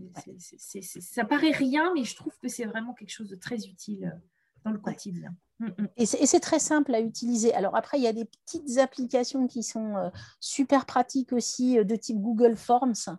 [0.81, 4.19] ça paraît rien, mais je trouve que c'est vraiment quelque chose de très utile euh,
[4.67, 5.33] dans le quotidien.
[5.59, 5.87] Mm, mm.
[5.97, 7.53] Et c'est très simple à utiliser.
[7.53, 11.83] Alors après, il y a des petites applications qui sont euh, super pratiques aussi, euh,
[11.83, 13.17] de type Google Forms.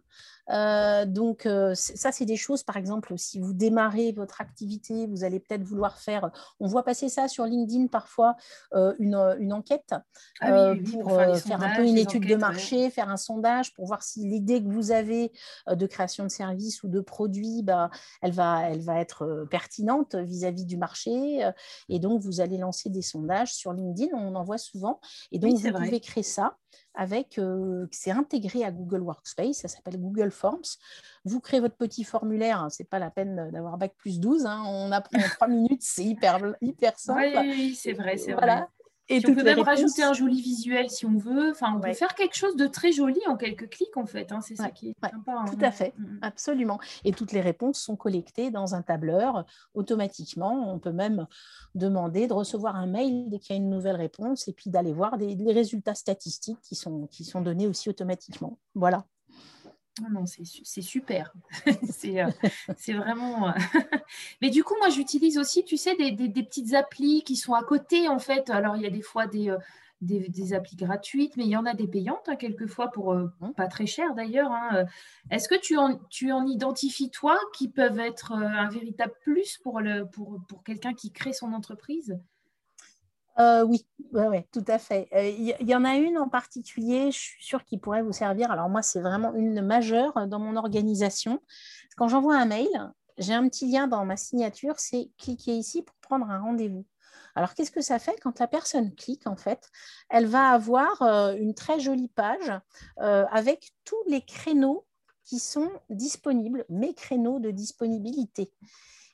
[0.50, 5.24] Euh, donc euh, ça, c'est des choses, par exemple, si vous démarrez votre activité, vous
[5.24, 8.36] allez peut-être vouloir faire, on voit passer ça sur LinkedIn parfois,
[8.74, 9.94] euh, une, une enquête
[10.40, 12.36] Ah oui, pour, pour faire un peu une étude de ouais.
[12.36, 15.32] marché, faire un sondage pour voir si l'idée que vous avez
[15.70, 17.90] de création de services ou de produits, bah,
[18.22, 21.46] elle, va, elle va être pertinente vis-à-vis du marché.
[21.88, 25.00] et donc, vous allez lancer des sondages sur LinkedIn, on en voit souvent.
[25.32, 25.84] Et donc, Oui, vous vrai.
[25.86, 26.56] pouvez créer ça
[26.94, 30.62] avec, euh, c'est intégré à Google Workspace, ça s'appelle Google Forms.
[31.24, 34.62] Vous créez votre petit formulaire, hein, c'est pas la peine d'avoir bac plus 12, hein,
[34.66, 37.20] on apprend en trois minutes, c'est hyper, hyper simple.
[37.20, 38.56] Oui, oui, oui, c'est vrai, c'est Voilà.
[38.56, 38.66] vrai.
[39.10, 41.50] Et on peut même réponses- rajouter un joli visuel si on veut.
[41.50, 44.32] Enfin, on peut faire quelque chose de très joli en quelques clics, en fait.
[44.32, 44.40] hein.
[44.40, 45.32] C'est ça qui est ouais, sympa.
[45.32, 45.44] hein.
[45.46, 45.94] tout à fait.
[45.96, 46.18] Mm, mm.
[46.22, 46.78] Absolument.
[47.04, 50.72] Et toutes les réponses sont collectées dans un tableur automatiquement.
[50.72, 51.26] On peut même
[51.74, 54.92] demander de recevoir un mail dès qu'il y a une nouvelle réponse et puis d'aller
[54.92, 58.58] voir des, les résultats statistiques qui sont, qui sont donnés aussi automatiquement.
[58.74, 59.04] Voilà.
[60.00, 61.32] Non, non, c'est su- c'est super.
[61.90, 62.30] c'est euh,
[62.76, 63.48] c'est vraiment.
[63.48, 63.52] euh,
[64.42, 67.54] Mais du coup, moi, j'utilise aussi, tu sais, des, des- des petites applis qui sont
[67.54, 68.48] à côté, en fait.
[68.50, 69.58] Alors, il y a des fois des, euh,
[70.00, 73.26] des, des applis gratuites, mais il y en a des payantes, hein, quelquefois, pour euh,
[73.40, 73.54] Mhm.
[73.54, 74.52] pas très cher d'ailleurs.
[74.52, 74.84] hein.
[75.30, 79.80] Est-ce que tu en, tu en identifies, toi, qui peuvent être un véritable plus pour,
[79.80, 82.18] le, pour, pour quelqu'un qui crée son entreprise?
[83.40, 83.86] Euh, oui,
[84.52, 85.08] tout à fait.
[85.12, 88.50] Euh, Il y, en a une en particulier, je suis sûre qui pourrait vous servir.
[88.50, 91.40] Alors moi, c'est vraiment une majeure dans mon organisation.
[91.96, 92.68] Quand j'envoie un mail,
[93.18, 96.84] j'ai un petit lien dans ma signature, c'est cliquer ici pour prendre un rendez-vous.
[97.34, 99.70] Alors qu'est-ce que ça fait quand la personne clique en fait?
[100.08, 102.52] Elle va avoir euh, une très jolie page
[102.96, 104.84] avec tous les créneaux
[105.24, 108.50] qui sont disponibles, mes créneaux de disponibilité.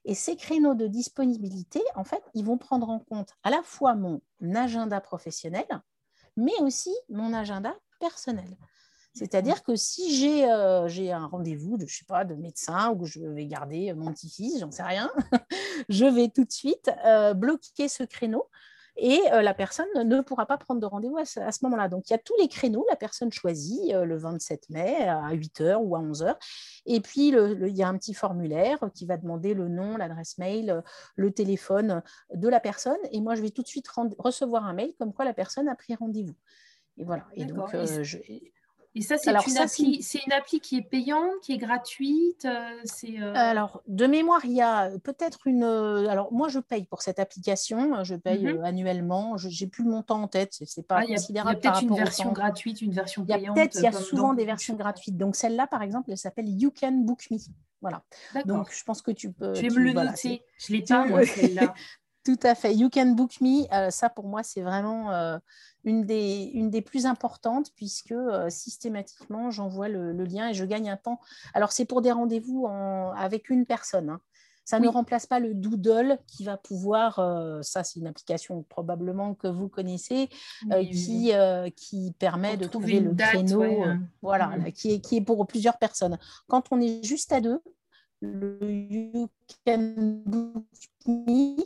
[0.04, 3.94] Et ces créneaux de disponibilité, en fait, ils vont prendre en compte à la fois
[3.94, 4.20] mon
[4.54, 5.66] agenda professionnel,
[6.36, 8.56] mais aussi mon agenda personnel.
[9.14, 13.20] C'est-à-dire que si j'ai euh, un rendez-vous de, je pas, de médecin ou que je
[13.20, 15.10] vais garder mon petit-fils, j'en sais rien,
[15.88, 18.48] je vais tout de suite euh, bloquer ce créneau
[18.96, 21.88] et euh, la personne ne pourra pas prendre de rendez-vous à ce, moment-là.
[21.88, 25.32] Donc, il y a tous les créneaux, la personne choisit euh, le 27 mai à
[25.34, 26.36] 8h ou à 11h.
[26.86, 29.96] Et puis, le- le- il y a un petit formulaire qui va demander le nom,
[29.96, 30.80] l'adresse mail, euh,
[31.16, 32.02] le téléphone
[32.32, 32.98] de la personne.
[33.10, 35.68] Et moi, je vais tout de suite rend- recevoir un mail comme quoi la personne
[35.68, 36.36] a pris rendez-vous.
[36.96, 37.26] Et voilà.
[37.34, 38.18] Et donc, euh, je-
[38.96, 42.46] Et ça, c'est une, appli, une appli qui est payante, qui est gratuite
[42.84, 45.64] c'est, Alors, de mémoire, il y a peut-être une.
[45.64, 48.04] Alors, moi, je paye pour cette application.
[48.04, 48.64] Je paye mhm.
[48.64, 49.36] annuellement.
[49.36, 50.52] Je n'ai plus le montant en tête.
[50.64, 51.58] C'est pas considérable.
[51.60, 53.40] Il y a peut-être une version gratuite, une version payante.
[53.40, 55.16] Il y a peut-être, il y a souvent des versions gratuites.
[55.16, 57.38] Donc, celle-là, par exemple, elle s'appelle You Can Book Me.
[57.80, 58.02] Voilà.
[58.46, 59.54] Donc, je pense que tu peux.
[59.54, 60.42] Je vais me le noter.
[60.58, 61.74] Je l'ai pas, moi, celle-là.
[62.24, 62.74] Tout à fait.
[62.74, 65.36] You Can Book Me, euh, ça pour moi, c'est vraiment euh,
[65.84, 70.88] une, des, une des plus importantes puisque euh, systématiquement, j'envoie le, lien et je gagne
[70.88, 71.20] un temps.
[71.52, 74.08] Alors, c'est pour des rendez-vous avec une personne.
[74.08, 74.20] Hein.
[74.64, 77.16] Ça ne remplace pas le Doodle qui va pouvoir,
[77.60, 80.30] ça c'est une application probablement que vous connaissez,
[80.90, 81.32] qui,
[81.76, 83.84] qui permet de trouver, le créneau,
[84.22, 86.18] voilà, qui, est, qui est pour plusieurs personnes.
[86.48, 87.60] Quand on est juste à deux,
[88.22, 89.28] le You
[89.66, 90.64] Can Book
[91.06, 91.56] Me,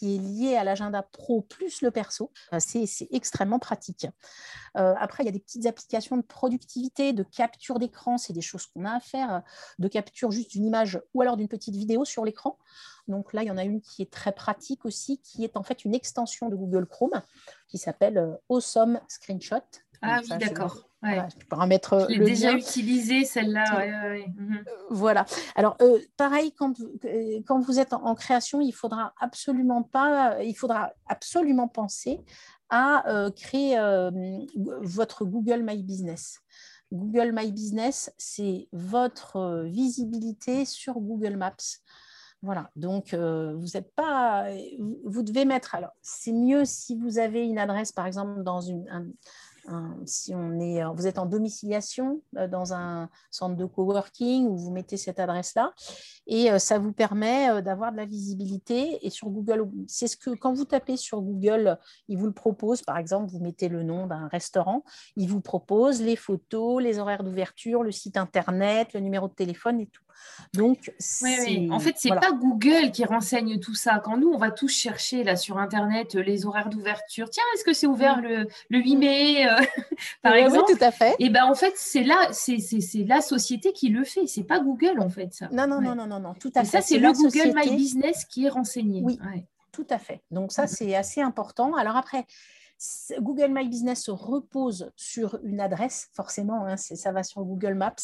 [0.00, 2.32] qui est lié à l'agenda pro plus le perso.
[2.54, 4.06] Euh, c'est extrêmement pratique.
[4.78, 8.40] Euh, après, il y a des petites applications de productivité, de capture d'écran, c'est des
[8.40, 9.42] choses qu'on a à faire,
[9.78, 12.58] de capture juste d'une image ou alors d'une petite vidéo sur l'écran.
[13.08, 15.62] Donc là, il y en a une qui est très pratique aussi, qui est en
[15.62, 17.20] fait une extension de Google Chrome
[17.68, 19.60] qui s'appelle euh, Awesome Screenshot.
[20.02, 20.90] Ah oui, d'accord.
[21.02, 21.26] Ouais.
[21.38, 24.18] tu pourras mettre Je l'ai déjà utilisé celle-là.
[24.36, 24.56] Mhm.
[24.56, 25.24] Euh, voilà.
[25.54, 30.54] Alors, euh, pareil, quand, euh, quand vous êtes en, création, il faudra absolument pas, il
[30.54, 32.20] faudra absolument penser
[32.68, 33.76] à créer
[34.82, 36.38] votre Google My Business.
[36.92, 41.80] Google My Business, c'est votre visibilité sur Google Maps.
[42.42, 44.46] Voilà, donc vous n'êtes pas,
[45.04, 48.86] vous devez mettre, alors c'est mieux si vous avez une adresse par exemple dans une,
[50.06, 54.70] si on est, vous êtes en domiciliation euh, dans un centre de coworking où vous
[54.70, 55.72] mettez cette adresse-là,
[56.26, 59.04] et euh, ça vous permet euh, d'avoir de la visibilité.
[59.06, 61.78] Et sur Google, c'est ce que quand vous tapez sur Google,
[62.08, 62.82] il vous le propose.
[62.82, 64.84] Par exemple, vous mettez le nom d'un restaurant,
[65.16, 69.80] il vous propose les photos, les horaires d'ouverture, le site internet, le numéro de téléphone
[69.80, 70.02] et tout.
[70.54, 70.92] Donc,
[71.70, 74.00] en fait, c'est n'est pas Google qui renseigne tout ça.
[74.02, 77.30] Quand nous, on va tous chercher là sur Internet euh, les horaires d'ouverture.
[77.30, 78.22] Tiens, est-ce que c'est ouvert mm.
[78.22, 79.60] le, le, 8 mai, euh,
[80.22, 81.14] par exemple Oui, tout à fait.
[81.18, 82.58] Et ben en fait, c'est là, c'est
[83.06, 84.26] la société qui le fait.
[84.26, 85.32] C'est pas Google en fait.
[85.32, 85.48] Ça.
[85.52, 86.70] Non, non, non, non, non, non, tout à Et fait.
[86.70, 89.02] Ça, c'est le Google My Business qui est renseigné.
[89.04, 89.18] Oui,
[89.72, 90.20] tout à fait.
[90.30, 91.74] Donc ça, c'est assez important.
[91.74, 92.26] Alors après.
[93.18, 97.94] Google My Business repose sur une adresse, forcément, hein, ça va sur Google Maps.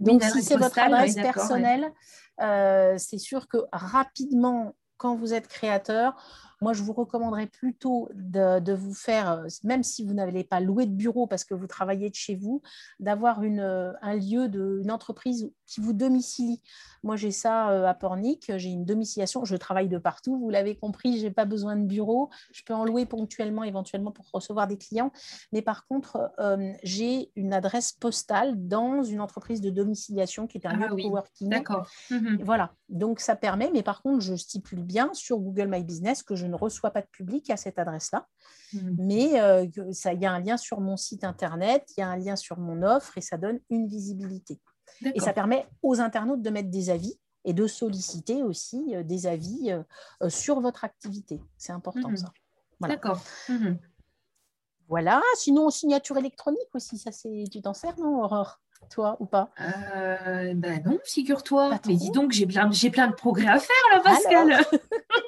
[0.00, 1.92] Donc, si c'est votre adresse personnelle,
[2.40, 6.16] euh, c'est sûr que rapidement, quand vous êtes créateur,
[6.60, 10.92] moi, je vous recommanderais plutôt de, vous faire, même si vous n'avez pas loué de
[10.92, 12.62] bureau parce que vous travaillez de chez vous,
[12.98, 16.60] d'avoir un lieu, de, une entreprise qui vous domicilie.
[17.04, 20.76] Moi, j'ai ça euh, à Pornic, j'ai une domiciliation, je travaille de partout, vous l'avez
[20.76, 24.66] compris, je n'ai pas besoin de bureau, je peux en louer ponctuellement, éventuellement pour recevoir
[24.66, 25.12] des clients,
[25.52, 26.32] mais par contre,
[26.82, 31.02] j'ai une adresse postale dans une entreprise de domiciliation qui est un ah lieu de
[31.02, 31.48] coworking.
[31.48, 31.88] D'accord.
[32.10, 32.40] Mhm.
[32.42, 36.34] Voilà, donc ça permet, mais par contre, je stipule bien sur Google My Business que
[36.34, 38.26] je ne reçois pas de public à cette adresse-là.
[38.72, 38.96] Hmm.
[38.98, 42.16] Mais euh, il y a un lien sur mon site internet, il y a un
[42.16, 44.60] lien sur mon offre et ça donne une visibilité.
[45.14, 49.26] Et ça permet aux internautes de mettre des avis et de solliciter aussi euh, des
[49.26, 51.40] avis euh, sur votre activité.
[51.56, 52.16] C'est important hmm.
[52.16, 52.32] ça.
[52.80, 53.22] D'accord.
[53.48, 53.74] Hmm.
[54.88, 55.22] Voilà.
[55.36, 58.60] Sinon, signature électronique aussi, ça c'est tu t'en sers, non, Aurore?
[58.90, 59.50] Toi ou pas?
[59.58, 61.80] Ben non, figure-toi.
[61.86, 64.64] Mais dis donc, j'ai plein, j'ai plein de progrès à faire là, Pascal.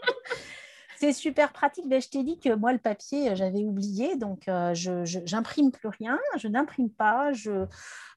[1.00, 1.88] C'est super pratique.
[1.88, 4.16] Ben, je t'ai dit que moi, le papier, j'avais oublié.
[4.16, 6.18] Donc, euh, je n'imprime plus rien.
[6.36, 7.32] Je n'imprime pas.
[7.32, 7.66] Je,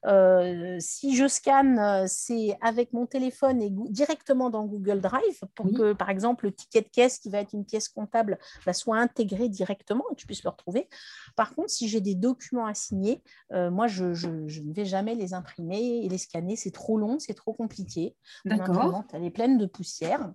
[0.06, 5.66] euh, si je scanne, euh, c'est avec mon téléphone et directement dans Google Drive pour
[5.72, 8.98] que, par exemple, le ticket de caisse qui va être une pièce comptable bah, soit
[8.98, 10.88] intégré directement et que tu puisses le retrouver.
[11.36, 15.32] Par contre, si j'ai des documents à signer, euh, moi, je, ne vais jamais les
[15.32, 16.56] imprimer et les scanner.
[16.56, 18.14] C'est trop long, c'est trop compliqué.
[18.44, 19.04] D'accord.
[19.12, 20.32] Elle est pleine de poussière.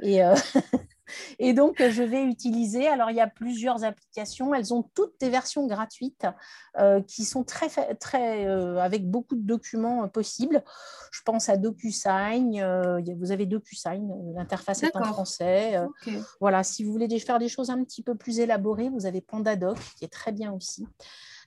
[0.00, 0.20] Et,
[1.38, 2.88] et donc, je vais utiliser.
[2.88, 4.54] Alors, il y a plusieurs applications.
[4.54, 6.26] Elles ont toutes des versions gratuites
[7.06, 10.62] qui sont très, très avec beaucoup de documents euh, possibles.
[11.12, 12.60] Je pense à DocuSign.
[12.60, 15.80] Euh, vous avez DocuSign, euh, l'interface est en français.
[16.40, 19.78] Voilà, si vous voulez faire des choses un petit peu plus élaborées, vous avez PandaDoc
[19.96, 20.86] qui est très bien aussi.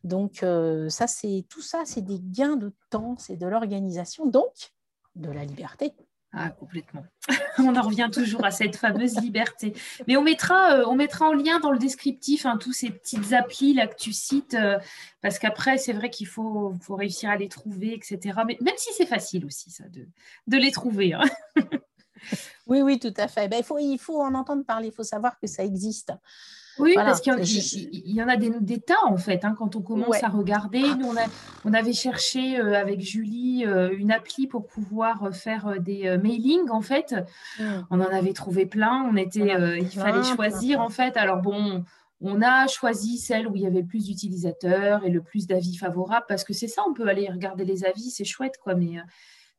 [0.03, 0.45] Donc,
[0.89, 4.73] ça, c'est tout ça, c'est des gains de temps, c'est de l'organisation, donc
[5.15, 5.93] de la liberté.
[6.37, 7.05] Ah, complètement.
[7.59, 9.73] on en revient toujours à cette fameuse liberté.
[10.05, 13.31] Mais on mettra, euh, on mettra en lien dans le descriptif hein, tous ces petites
[13.31, 14.77] applis là que tu cites, euh,
[15.21, 18.39] parce qu'après, c'est vrai qu'il faut, réussir à les trouver, etc.
[18.45, 21.13] Mais même si c'est facile aussi, ça, de, les trouver.
[21.13, 21.23] Hein.
[22.67, 23.47] oui, oui, tout à fait.
[23.47, 26.11] Ben, il faut en entendre parler, il faut savoir que ça existe.
[26.79, 29.45] Oui, parce qu'il y, en a des, tas en fait.
[29.45, 31.13] Hein, quand on commence à regarder, nous
[31.63, 36.81] on, avait cherché euh, avec Julie euh, une appli pour pouvoir faire des mailings en
[36.81, 37.15] fait.
[37.59, 37.81] Hmm.
[37.89, 39.09] On en avait trouvé plein.
[39.11, 41.17] On était, il fallait choisir en fait.
[41.17, 41.83] Alors bon,
[42.21, 45.77] on a choisi celle où il y avait le plus d'utilisateurs et le plus d'avis
[45.77, 46.83] favorables parce que c'est ça.
[46.87, 48.75] On peut aller regarder les avis, c'est chouette quoi.
[48.75, 48.97] Mais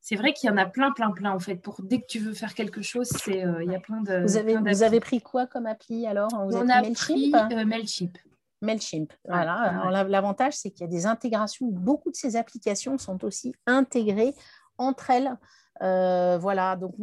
[0.08, 1.56] c'est vrai qu'il y en a plein, plein, plein en fait.
[1.56, 4.22] Pour dès que tu veux faire quelque chose, c'est euh, il y a plein de.
[4.22, 8.16] Vous avez, vous avez pris quoi comme appli alors On a pris euh, Mailchimp.
[8.62, 9.12] Mailchimp.
[9.26, 10.04] Voilà.
[10.04, 11.66] L'avantage, c'est qu'il y a des intégrations.
[11.66, 14.32] Beaucoup de ces applications sont aussi intégrées
[14.78, 15.36] entre elles.
[15.82, 16.94] Euh, voilà, donc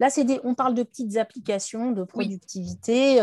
[0.00, 3.20] là, c'est on parle de petites applications de productivité.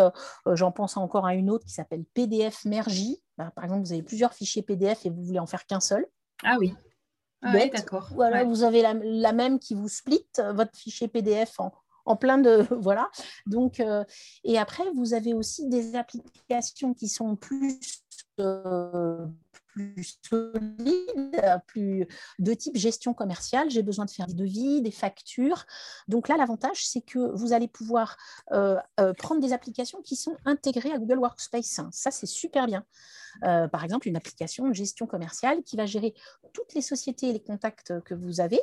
[0.54, 3.22] J'en pense encore à une autre qui s'appelle PDF Mergy.
[3.38, 6.08] Bah, par exemple, vous avez plusieurs fichiers PDF et vous voulez en faire qu'un seul.
[6.46, 6.74] Ah oui.
[7.44, 8.10] Ah d'accord.
[8.14, 11.60] Voilà, vous avez la, même qui vous split votre fichier PDF
[12.06, 13.10] en, plein de voilà.
[13.46, 14.04] Donc euh,
[14.44, 17.80] et après vous avez aussi des applications qui sont plus
[18.40, 19.26] euh,
[19.74, 22.08] plus solide, plus
[22.40, 23.70] de type gestion commerciale.
[23.70, 25.66] J'ai besoin de faire des devis, des factures.
[26.08, 28.18] Donc là, l'avantage, c'est que vous allez pouvoir
[28.52, 31.82] euh, euh, prendre des applications qui sont intégrées à Google Workspace.
[31.92, 32.86] Ça, c'est super bien.
[33.44, 36.14] Euh, par exemple, une application de gestion commerciale qui va gérer
[36.54, 38.62] toutes les sociétés et les contacts que vous avez.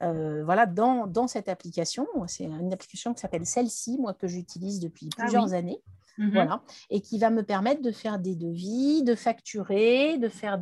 [0.00, 5.10] voilà, dans, dans, cette application, c'est une application qui s'appelle celle-ci, moi que j'utilise depuis
[5.18, 5.82] ah plusieurs années.
[6.18, 10.58] Mmh voilà, et qui va me permettre de faire des devis, de facturer, de faire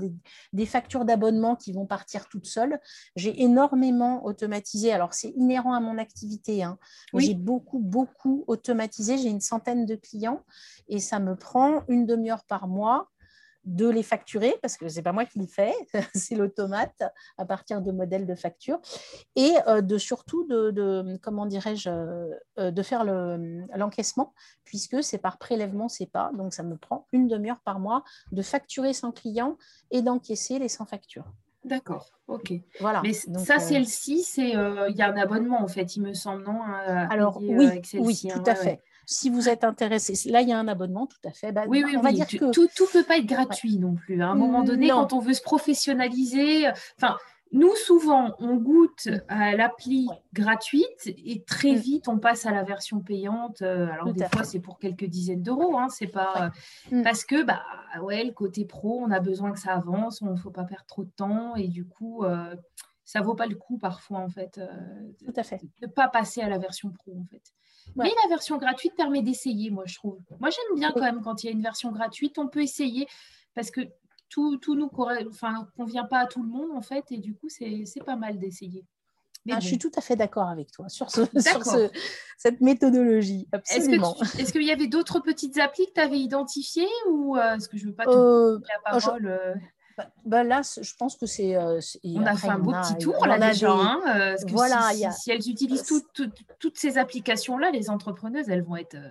[0.53, 2.79] des, factures d'abonnement qui vont partir toutes seules.
[3.15, 4.93] J'ai énormément automatisé.
[4.93, 6.63] Alors, c'est inhérent à mon activité.
[6.65, 6.79] Hein.
[7.15, 9.19] J'ai beaucoup, beaucoup automatisé.
[9.19, 10.43] J'ai une centaine de clients
[10.89, 13.11] et ça me prend une demi-heure par mois
[13.65, 15.73] de les facturer, parce que ce n'est pas moi qui le fais,
[16.15, 17.03] c'est l'automate
[17.39, 18.81] à partir de modèles de facture,
[19.37, 25.89] et euh, de surtout de, comment dirais-je, euh, de faire l'encaissement, puisque c'est par prélèvement
[26.13, 29.57] pas donc ça me prend une demi-heure par mois de facturer sans client
[29.91, 31.25] et d'encaisser les sans facture.
[31.65, 32.53] D'accord, ok.
[32.81, 33.01] Voilà.
[33.03, 36.45] Mais ça, euh, celle-ci, c'est il y a un abonnement en fait, il me semble,
[36.45, 40.59] non Alors oui, oui, tout à fait si vous êtes intéressé, là il y a
[40.59, 41.53] un abonnement, tout à fait.
[41.53, 44.23] Bah, oui, oui, on va dire que tout ne peut pas être gratuit non plus.
[44.23, 44.29] Hein.
[44.29, 47.17] À un moment donné, quand on veut se professionnaliser, enfin,
[47.55, 51.77] nous souvent on goûte à l'appli gratuite et très mm.
[51.77, 53.63] vite on passe à la version payante.
[53.63, 56.51] Euh, alors des fois c'est pour quelques dizaines d'euros, hein, c'est pas
[56.91, 57.03] mm.
[57.03, 57.63] parce que bah
[58.03, 60.87] ouais le côté pro, on a besoin que ça avance, on ne faut pas perdre
[60.87, 62.25] trop de temps et du coup.
[62.25, 62.55] Euh,
[63.05, 64.67] ça vaut pas le coup parfois en fait, euh,
[65.25, 65.61] Tout à fait.
[65.81, 67.43] de ne pas passer à la version pro en fait.
[67.97, 70.19] Mais la version gratuite permet d'essayer, moi, je trouve.
[70.41, 73.07] Moi, j'aime bien quand même quand il y a une version gratuite, on peut essayer
[73.55, 73.83] parce que
[74.31, 74.91] tout, tout nous
[75.31, 78.39] enfin, convient pas à tout le monde, en fait, et du coup, c'est pas mal
[78.39, 78.85] d'essayer.
[79.51, 81.91] Ah, Je suis tout à fait d'accord avec toi sur, ce, sur
[82.39, 83.47] cette méthodologie.
[83.53, 84.17] Absolument.
[84.39, 87.77] Est-ce qu'il y avait d'autres petites applis que tu avais identifiées ou euh, est-ce que
[87.77, 89.55] je ne veux pas te euh, la oh, parole euh?
[89.97, 91.57] Bah, bah, là, je pense que c'est.
[91.57, 93.71] Euh, on a fait un beau petit tour là déjà.
[93.71, 99.09] Hein, euh, voilà, si, elles utilisent toutes ces applications-là, les entrepreneuses, elles vont être euh,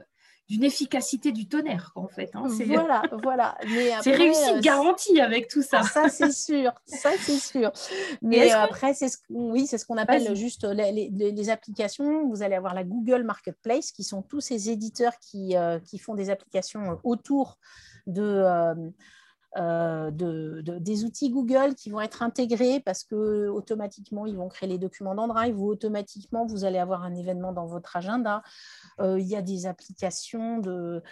[0.49, 2.31] d'une efficacité du tonnerre, en fait.
[2.33, 3.57] Hein, voilà, voilà.
[4.01, 5.83] C'est réussite garantie avec tout ça.
[5.83, 6.73] Ça, c'est sûr.
[6.85, 7.71] Ça, c'est sûr.
[8.21, 12.27] Mais après, c'est ce, oui, c'est ce qu'on appelle juste les, les, applications.
[12.27, 16.29] Vous allez avoir la Google Marketplace, qui sont tous ces éditeurs qui, qui font des
[16.29, 17.57] applications autour
[18.07, 18.75] de euh,
[19.55, 24.79] de, des outils Google qui vont être intégrés parce que automatiquement ils vont créer les
[24.79, 28.41] documents dans Drive ou automatiquement vous allez avoir un événement dans votre agenda.
[28.99, 31.03] Euh, il y a des applications de,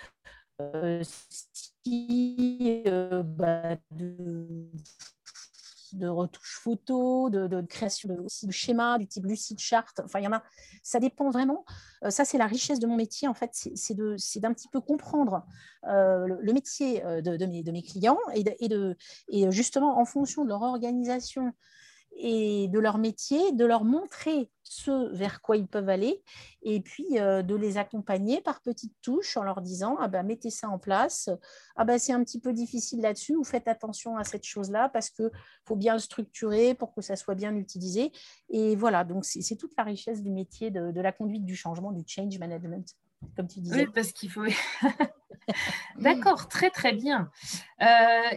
[0.62, 1.04] euh,
[3.24, 4.70] bah, de
[5.96, 9.94] de retouches photo, de, création de, de schémas du type Lucid Chart.
[10.04, 10.44] Enfin, il y en a.
[10.84, 11.66] Ça dépend vraiment.
[12.04, 13.28] Euh, ça, c'est la richesse de mon métier.
[13.28, 15.46] En fait, c'est d'un petit peu comprendre
[15.88, 18.96] euh, le, métier euh, de, mes, de, mes, clients et, de,
[19.30, 21.54] et justement, en fonction de leur organisation
[22.18, 26.22] et de leur métier, de leur montrer ce vers quoi ils peuvent aller
[26.62, 30.50] et puis euh, de les accompagner par petites touches en leur disant ah ben, mettez
[30.50, 31.30] ça en place,
[31.76, 35.10] ah ben, c'est un petit peu difficile là-dessus ou faites attention à cette chose-là parce
[35.10, 35.32] qu'il
[35.66, 38.12] faut bien le structurer pour que ça soit bien utilisé.
[38.50, 42.04] Et voilà, donc c'est toute la richesse du métier de la conduite du changement, du
[42.08, 42.96] change management
[43.36, 43.86] comme tu disais.
[43.86, 44.44] Oui, parce qu'il faut.
[45.98, 47.30] D'accord, très très bien.
[47.82, 47.86] Euh,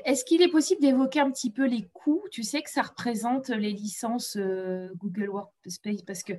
[0.04, 2.22] est-ce qu'il est possible d'évoquer un petit peu les coûts?
[2.30, 6.32] Tu sais que ça représente les licences euh, Google Workspace parce que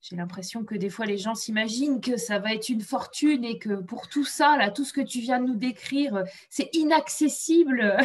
[0.00, 3.58] j'ai l'impression que des fois les gens s'imaginent que ça va être une fortune et
[3.58, 7.96] que pour tout ça, là, tout ce que tu viens de nous décrire, c'est inaccessible.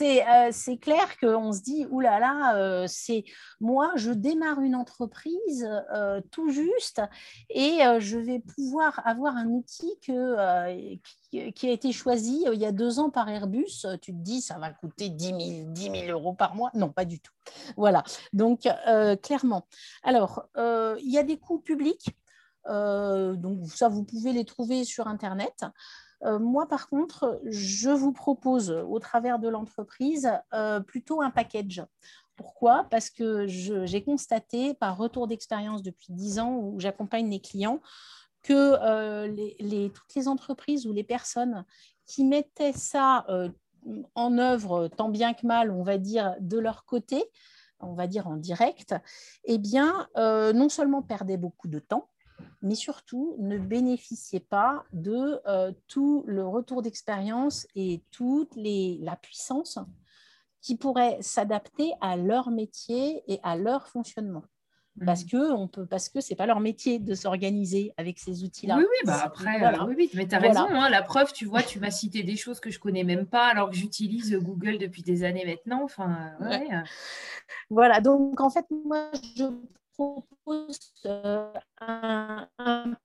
[0.00, 3.24] Euh, c'est clair qu'on se dit, oulala, là là, euh, c'est
[3.60, 7.02] moi, je démarre une entreprise euh, tout juste
[7.50, 10.96] et je vais pouvoir avoir un outil que,
[11.30, 13.86] qui, a été choisi il y a deux ans par Airbus.
[14.00, 17.32] Tu te dis, ça va coûter 10 000, euros par mois Non, pas du tout.
[17.76, 18.68] Voilà, donc
[19.22, 19.66] clairement.
[20.02, 22.16] Alors, il y a des coûts publics.
[22.66, 25.64] donc ça, vous pouvez les trouver sur Internet.
[26.24, 31.84] Euh, moi, par contre, je vous propose au travers de l'entreprise euh, plutôt un package.
[32.36, 32.86] Pourquoi?
[32.90, 37.80] Parce que j'ai constaté par retour d'expérience depuis 10 ans où j'accompagne les clients
[38.42, 41.64] que euh, toutes les entreprises ou les personnes
[42.06, 43.26] qui mettaient ça
[44.14, 47.22] en œuvre tant bien que mal, on va dire, de leur côté,
[47.80, 48.94] on va dire en direct,
[49.44, 52.08] eh bien, non seulement perdaient beaucoup de temps,
[52.62, 59.78] mais surtout ne bénéficiez pas de euh, tout le retour d'expérience et toute la puissance
[60.60, 64.42] qui pourrait s'adapter à leur métier et à leur fonctionnement.
[65.06, 65.28] Parce mmh.
[65.28, 68.76] que on peut, parce que c'est pas leur métier de s'organiser avec ces outils-là.
[68.76, 70.66] Oui, oui, bah après, euh, oui, oui, mais tu as raison.
[70.68, 73.46] Hein, la preuve, tu vois, tu m'as cité des choses que je connais même pas,
[73.46, 75.84] alors que j'utilise Google depuis des années maintenant.
[75.84, 76.32] Enfin,
[77.70, 79.44] Voilà, donc en fait, moi, je
[80.00, 82.48] propose euh, un,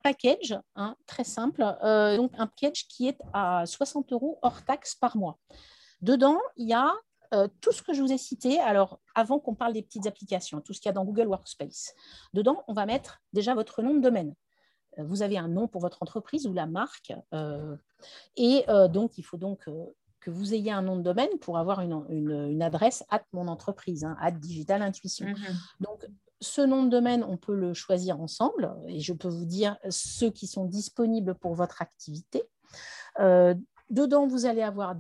[0.02, 4.96] package hein, très simple, euh, donc un package qui est à 60 euros hors taxe
[4.96, 5.38] par mois.
[6.02, 6.94] Dedans, il y a
[7.34, 8.60] euh, tout ce que je vous ai cité.
[8.60, 11.94] Alors, avant qu'on parle des petites applications, tout ce qu'il y a dans Google Workspace.
[12.34, 14.34] Dedans, on va mettre déjà votre nom de domaine.
[14.98, 17.12] Vous avez un nom pour votre entreprise ou la marque.
[18.38, 19.68] et donc, il faut donc
[20.22, 24.16] que vous ayez un nom de domaine pour avoir une, adresse à mon entreprise, hein,
[24.32, 25.26] Digital Intuition.
[25.26, 25.56] Mm-hmm.
[25.82, 26.06] Donc,
[26.46, 30.30] ce nom de domaine, on peut le choisir ensemble et je peux vous dire ceux
[30.30, 32.44] qui sont disponibles pour votre activité.
[33.20, 33.56] Euh,
[33.92, 34.96] Dedans, vous allez avoir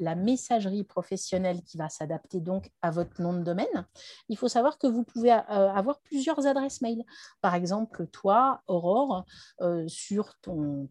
[0.00, 3.86] la, messagerie professionnelle qui va s'adapter donc à votre nom de domaine.
[4.28, 5.38] Il faut savoir que vous pouvez euh,
[5.70, 7.04] avoir plusieurs adresses mail.
[7.40, 9.24] Par exemple, toi, Aurore,
[9.60, 10.88] euh, sur ton,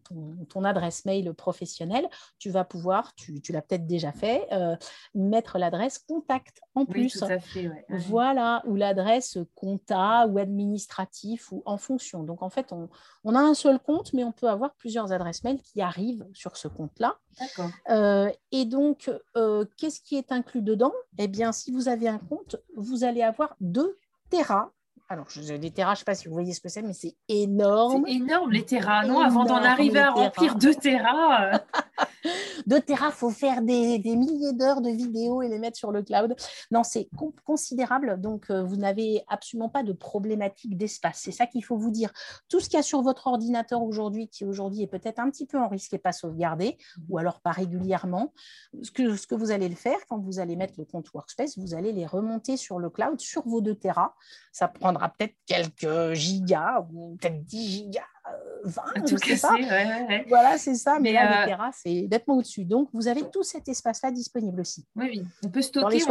[0.64, 2.08] adresse mail professionnelle,
[2.38, 4.74] tu vas pouvoir, tu, l'as peut-être déjà fait, euh,
[5.14, 7.18] mettre l'adresse contact en plus.
[7.18, 12.22] Tout à fait, Voilà, ou l'adresse compta ou administratif ou en fonction.
[12.22, 12.88] Donc en fait, on,
[13.24, 16.56] on a un seul compte, mais on peut avoir plusieurs adresses mail qui arrivent sur
[16.56, 17.18] ce compte-là.
[17.90, 20.92] Euh, et donc, euh, qu'est-ce qui est inclus dedans?
[21.18, 23.98] Eh bien, si vous avez un compte, vous allez avoir 2
[24.30, 24.72] Tera.
[25.08, 26.92] Alors, je, des Tera, je ne sais pas si vous voyez ce que c'est, mais
[26.92, 28.04] c'est énorme.
[28.06, 29.04] C'est énorme, les Tera.
[29.06, 31.52] Non, avant d'en arriver à remplir 2 Tera.
[32.24, 32.30] Euh.
[32.66, 36.02] 2 Tera, il faut faire des, milliers d'heures de vidéos et les mettre sur le
[36.02, 36.34] cloud.
[36.70, 37.08] Non, c'est
[37.44, 38.20] considérable.
[38.20, 41.20] Donc, vous n'avez absolument pas de problématique d'espace.
[41.22, 42.12] C'est ça qu'il faut vous dire.
[42.48, 45.46] Tout ce qu'il y a sur votre ordinateur aujourd'hui, qui aujourd'hui est peut-être un petit
[45.46, 48.32] peu en risque et pas sauvegardé, ou alors pas régulièrement,
[48.82, 51.58] ce que, ce que vous allez le faire quand vous allez mettre le compte Workspace,
[51.58, 54.14] vous allez les remonter sur le cloud sur vos 2 Tera.
[54.52, 58.02] Ça prendra peut-être quelques gigas ou peut-être 10 gigas
[58.64, 60.98] 20, tout je sais Voilà, c'est ça.
[61.00, 61.70] Mais, là, euh...
[61.72, 62.64] c'est nettement au-dessus.
[62.64, 64.84] Donc, vous avez tout cet espace-là disponible aussi.
[64.96, 65.22] Oui, oui.
[65.44, 66.02] On peut stocker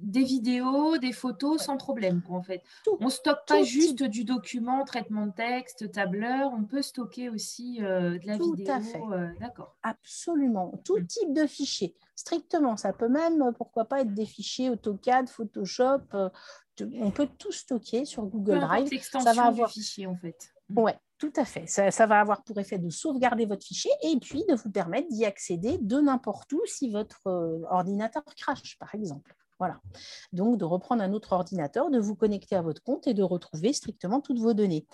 [0.00, 2.22] des vidéos, des photos sans problème.
[2.28, 2.62] en fait.
[3.00, 6.52] on ne stocke pas juste du document, traitement de texte, tableur.
[6.52, 8.74] On peut stocker aussi euh, de la tout vidéo.
[8.74, 9.00] À fait.
[9.00, 9.76] Euh, d'accord.
[9.82, 10.72] Absolument.
[10.84, 11.06] Tout mm.
[11.06, 11.94] type de fichier.
[12.14, 12.76] Strictement.
[12.76, 16.02] Ça peut même, pourquoi pas, être des fichiers AutoCAD, Photoshop.
[16.14, 16.28] Euh,
[17.00, 18.88] on peut tout stocker sur Google Drive.
[19.02, 19.70] Ça va avoir.
[19.70, 20.52] fichier, en fait.
[20.68, 20.78] Mm.
[20.78, 21.68] Ouais, tout à fait.
[21.68, 25.24] Ça, va avoir pour effet de sauvegarder votre fichier et puis de vous permettre d'y
[25.24, 29.32] accéder de n'importe où si votre euh, ordinateur crache, par exemple.
[29.58, 29.80] Voilà.
[30.32, 33.72] Donc, de reprendre un autre ordinateur, de vous connecter à votre compte et de retrouver
[33.72, 34.86] strictement toutes vos données.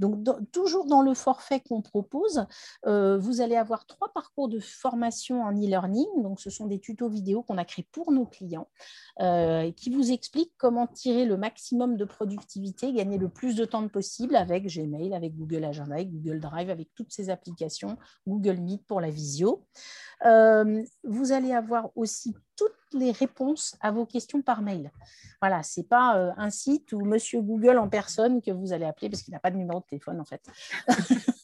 [0.00, 2.46] Donc, toujours dans le forfait qu'on propose,
[2.86, 6.06] euh, vous allez avoir trois parcours de formation en e-learning.
[6.22, 8.68] Donc, ce sont des tutos vidéo qu'on a créés pour nos clients
[9.20, 13.86] euh, qui vous expliquent comment tirer le maximum de productivité, gagner le plus de temps
[13.88, 17.96] possible avec Gmail, avec Google Agenda, avec Google Drive, avec toutes ces applications,
[18.26, 19.64] Google Meet pour la visio.
[20.24, 24.90] Euh, vous allez avoir aussi toutes les réponses à vos questions par mail.
[25.40, 28.84] Voilà, ce n'est pas euh, un site ou Monsieur Google en personne que vous allez
[28.84, 30.42] appeler parce qu'il n'a pas de numéro de téléphone en fait.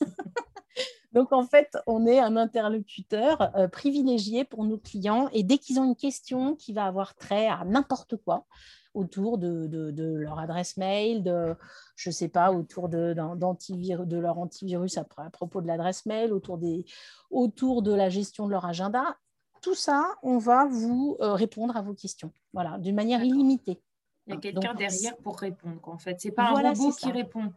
[1.12, 5.80] Donc en fait, on est un interlocuteur euh, privilégié pour nos clients et dès qu'ils
[5.80, 8.46] ont une question qui va avoir trait à n'importe quoi,
[8.94, 11.54] autour de, leur adresse mail, de,
[11.96, 16.84] je sais pas, autour de, de leur antivirus à, propos de l'adresse mail, autour, des,
[17.30, 19.16] autour de la gestion de leur agenda.
[19.60, 23.80] Tout ça, on va vous euh, répondre à vos questions, voilà, d'une manière illimitée.
[24.26, 26.20] Il y a quelqu'un derrière pour répondre, en fait.
[26.20, 27.52] Ce n'est pas un robot qui répond.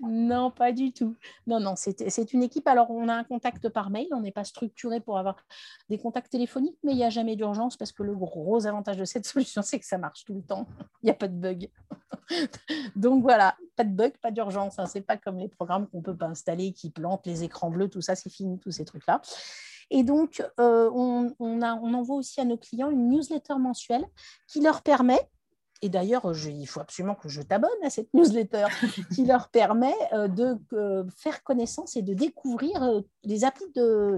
[0.00, 1.16] Non, pas du tout.
[1.46, 2.66] Non, non, c'est une équipe.
[2.66, 4.08] Alors, on a un contact par mail.
[4.12, 5.36] On n'est pas structuré pour avoir
[5.88, 9.04] des contacts téléphoniques, mais il n'y a jamais d'urgence parce que le gros avantage de
[9.04, 10.66] cette solution, c'est que ça marche tout le temps.
[11.02, 11.70] Il n'y a pas de bug.
[12.96, 14.78] Donc voilà, pas de bug, pas d'urgence.
[14.78, 14.86] Hein.
[14.86, 17.70] Ce n'est pas comme les programmes qu'on ne peut pas installer, qui plantent les écrans
[17.70, 19.22] bleus, tout ça, c'est fini, tous ces trucs-là.
[19.90, 24.04] Et donc, euh, on, on envoie aussi à nos clients une newsletter mensuelle
[24.48, 25.28] qui leur permet
[25.82, 28.66] et d'ailleurs, il faut absolument que je t'abonne à cette newsletter
[29.14, 33.40] qui leur permet euh, de euh, faire connaissance et de découvrir euh, des,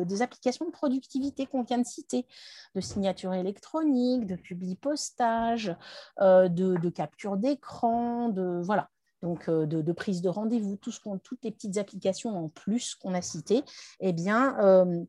[0.05, 2.27] des applications de productivité qu'on vient de citer,
[2.75, 5.75] de signature électronique, de publi postage,
[6.21, 8.89] de, capture d'écran, de voilà.
[9.23, 13.23] Donc, de, prise de rendez-vous, tout ce toutes les petites applications en plus qu'on a
[13.23, 13.65] citées,
[13.99, 15.05] eh bien, euh,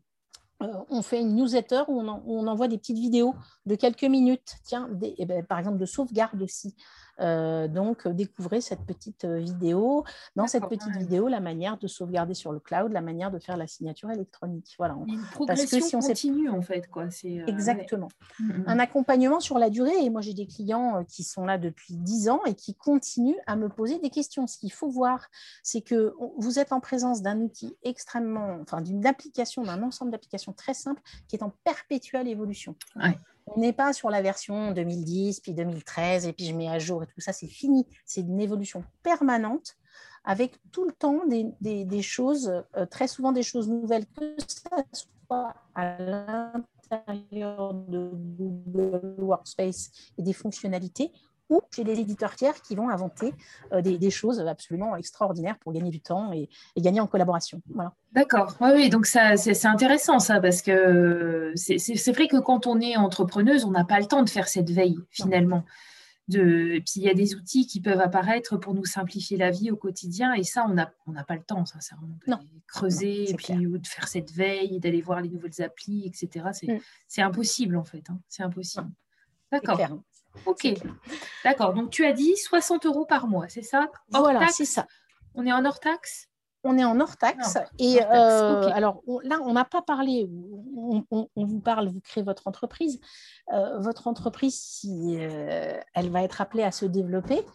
[0.60, 3.34] on fait une newsletter où on, envoie des petites vidéos
[3.66, 6.76] de quelques minutes, tiens, eh ben, par exemple de sauvegarde aussi,
[7.22, 10.04] euh, donc, découvrez cette petite euh, vidéo.
[10.36, 13.58] Dans cette petite vidéo, la manière de sauvegarder sur le cloud, la manière de faire
[13.58, 14.76] la signature électronique.
[14.78, 14.96] Voilà.
[15.08, 16.88] Une progression Parce que si on continue, en fait.
[16.90, 17.04] Quoi.
[17.26, 18.10] Euh, Exactement.
[18.40, 18.64] Mm, mm, mm.
[18.68, 20.04] Un accompagnement sur la durée.
[20.04, 23.56] Et moi, j'ai des clients qui sont là depuis 10 ans et qui continuent à
[23.56, 24.48] me poser des questions.
[24.48, 25.28] Ce qu'il faut voir,
[25.64, 30.54] c'est que vous êtes en présence d'un outil extrêmement, enfin, d'une application, d'un ensemble d'applications
[30.54, 32.76] très simple qui est en perpétuelle évolution.
[33.56, 37.04] On n'est pas sur la version 2010, puis 2013, et puis je mets à jour
[37.04, 37.88] et tout ça, c'est fini.
[38.06, 39.76] C'est une évolution permanente
[40.24, 44.62] avec tout le temps des, choses, euh, très souvent des choses nouvelles, que ce
[45.28, 51.12] soit à l'intérieur de Google Workspace et des fonctionnalités,
[51.50, 53.34] ou chez des éditeurs tiers qui vont inventer
[53.74, 57.62] euh, des, choses absolument extraordinaires pour gagner du temps et, gagner en collaboration.
[57.74, 57.94] Voilà.
[58.12, 62.96] D'accord, oui, donc ça, c'est, intéressant ça, parce que c'est, vrai que quand on est
[62.98, 65.64] entrepreneuse, on n'a pas le temps de faire cette veille finalement.
[66.28, 69.50] De, et puis il y a des outils qui peuvent apparaître pour nous simplifier la
[69.50, 72.36] vie au quotidien, et ça, on n'a on pas le temps, sincèrement, de
[72.68, 76.50] creuser, et puis, ou de faire cette veille, d'aller voir les nouvelles applis, etc.
[76.54, 76.80] C'est, mm.
[77.08, 78.20] c'est impossible en fait, hein.
[78.28, 78.92] c'est impossible.
[79.52, 79.80] D'accord.
[80.46, 80.68] Ok,
[81.44, 81.74] d'accord.
[81.74, 83.88] Donc tu as dit 60 euros par mois, c'est ça?
[84.10, 84.86] Voilà, c'est ça.
[85.36, 86.28] On est en hors taxe?
[86.64, 87.58] On est en hors taxe.
[87.78, 90.30] et euh, alors là, on n'a pas parlé,
[90.76, 91.06] on,
[91.38, 93.00] vous parle, vous créez votre entreprise.
[93.54, 97.46] Euh, votre entreprise, si, euh, elle va être appelée à se développer.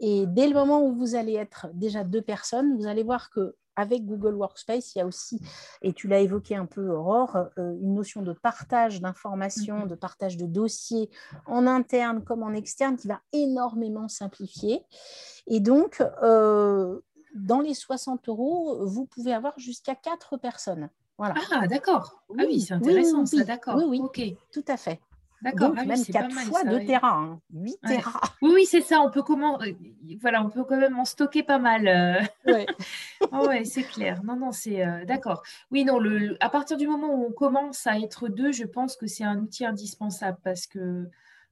[0.00, 3.56] Et dès le moment où vous allez être déjà deux personnes, vous allez voir que
[3.76, 5.40] avec Google Workspace, il y a aussi,
[5.82, 9.88] et tu l'as évoqué un peu, Aurore, euh, une notion de partage d'informations, mm-hmm.
[9.88, 11.10] de partage de dossiers
[11.46, 14.84] en interne comme en externe qui va énormément simplifier.
[15.46, 17.00] Et donc, euh,
[17.34, 20.90] dans les 60 euros, vous pouvez avoir jusqu'à quatre personnes.
[21.18, 21.34] Voilà.
[21.52, 22.22] Ah, d'accord.
[22.38, 23.76] ah oui, c'est intéressant, ça, d'accord.
[23.76, 25.00] Oui, oui, tout à fait.
[25.42, 28.20] Donc, ah même 4 fois 2 terrains, 8 terrains.
[28.42, 29.00] Oui, oui, c'est ça.
[29.00, 29.60] On peut, comment...
[29.60, 29.72] Euh,
[30.20, 31.88] voilà, on peut quand même en stocker pas mal.
[31.88, 32.20] Euh.
[32.46, 32.66] Oui,
[33.48, 34.22] ouais, c'est clair.
[34.22, 35.42] Non, non, c'est euh, d'accord.
[35.70, 36.36] Oui, non, le...
[36.40, 39.38] à partir du moment où on commence à être deux, je pense que c'est un
[39.38, 41.08] outil indispensable parce que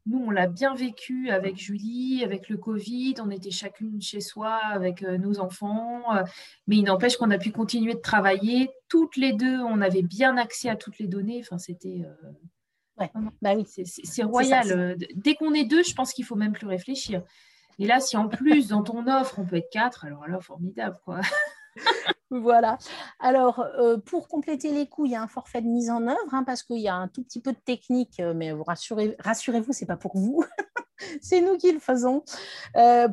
[0.06, 3.14] nous, on l'a bien vécu avec Julie, avec le Covid.
[3.20, 6.04] On était chacune chez soi avec nos enfants.
[6.66, 8.70] Mais il n'empêche qu'on a pu continuer de travailler.
[8.88, 11.42] Toutes les deux, on avait bien accès à toutes les données.
[11.44, 12.02] Enfin, c'était
[13.42, 13.66] bah oui.
[13.66, 14.72] C'est royal.
[14.72, 17.22] Euh, dès qu'on est deux, je pense qu'il faut même plus réfléchir.
[17.78, 20.98] Et là, si en plus, dans ton offre, on peut être quatre, alors là, formidable.
[21.04, 21.20] Quoi.
[22.30, 22.78] voilà.
[23.18, 26.32] Alors, euh, pour compléter les coûts, il y a un forfait de mise en œuvre,
[26.32, 29.16] hein, parce qu'il y a un tout petit peu de technique, euh, mais vous rassurez,
[29.18, 30.44] rassurez-vous, ce n'est pas pour vous.
[31.20, 32.22] c'est nous qui le faisons.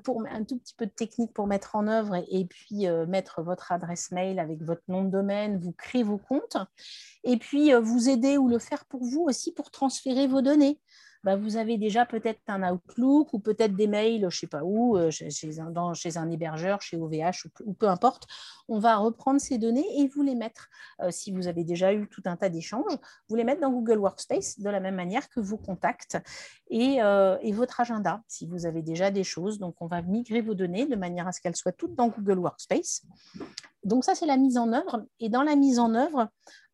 [0.03, 3.71] pour un tout petit peu de technique pour mettre en œuvre et, puis mettre votre
[3.71, 6.57] adresse mail avec votre nom de domaine, vous créez vos comptes
[7.23, 10.79] et puis vous aider ou le faire pour vous aussi pour transférer vos données.
[11.23, 14.63] Bah, vous avez déjà peut-être un Outlook ou peut-être des mails, je ne sais pas
[14.63, 18.27] où, euh, chez, un, hébergeur, chez OVH ou, peu importe.
[18.67, 20.69] On va reprendre ces données et vous les mettre,
[21.01, 22.97] euh, si vous avez déjà eu tout un tas d'échanges,
[23.29, 26.17] vous les mettre dans Google Workspace de la même manière que vos contacts
[26.69, 29.59] et, euh, et votre agenda, si vous avez déjà des choses.
[29.59, 32.39] Donc, on va migrer vos données de manière à ce qu'elles soient toutes dans Google
[32.39, 33.03] Workspace.
[33.83, 35.05] Donc ça, c'est la mise en œuvre.
[35.19, 36.29] Et dans la mise en œuvre,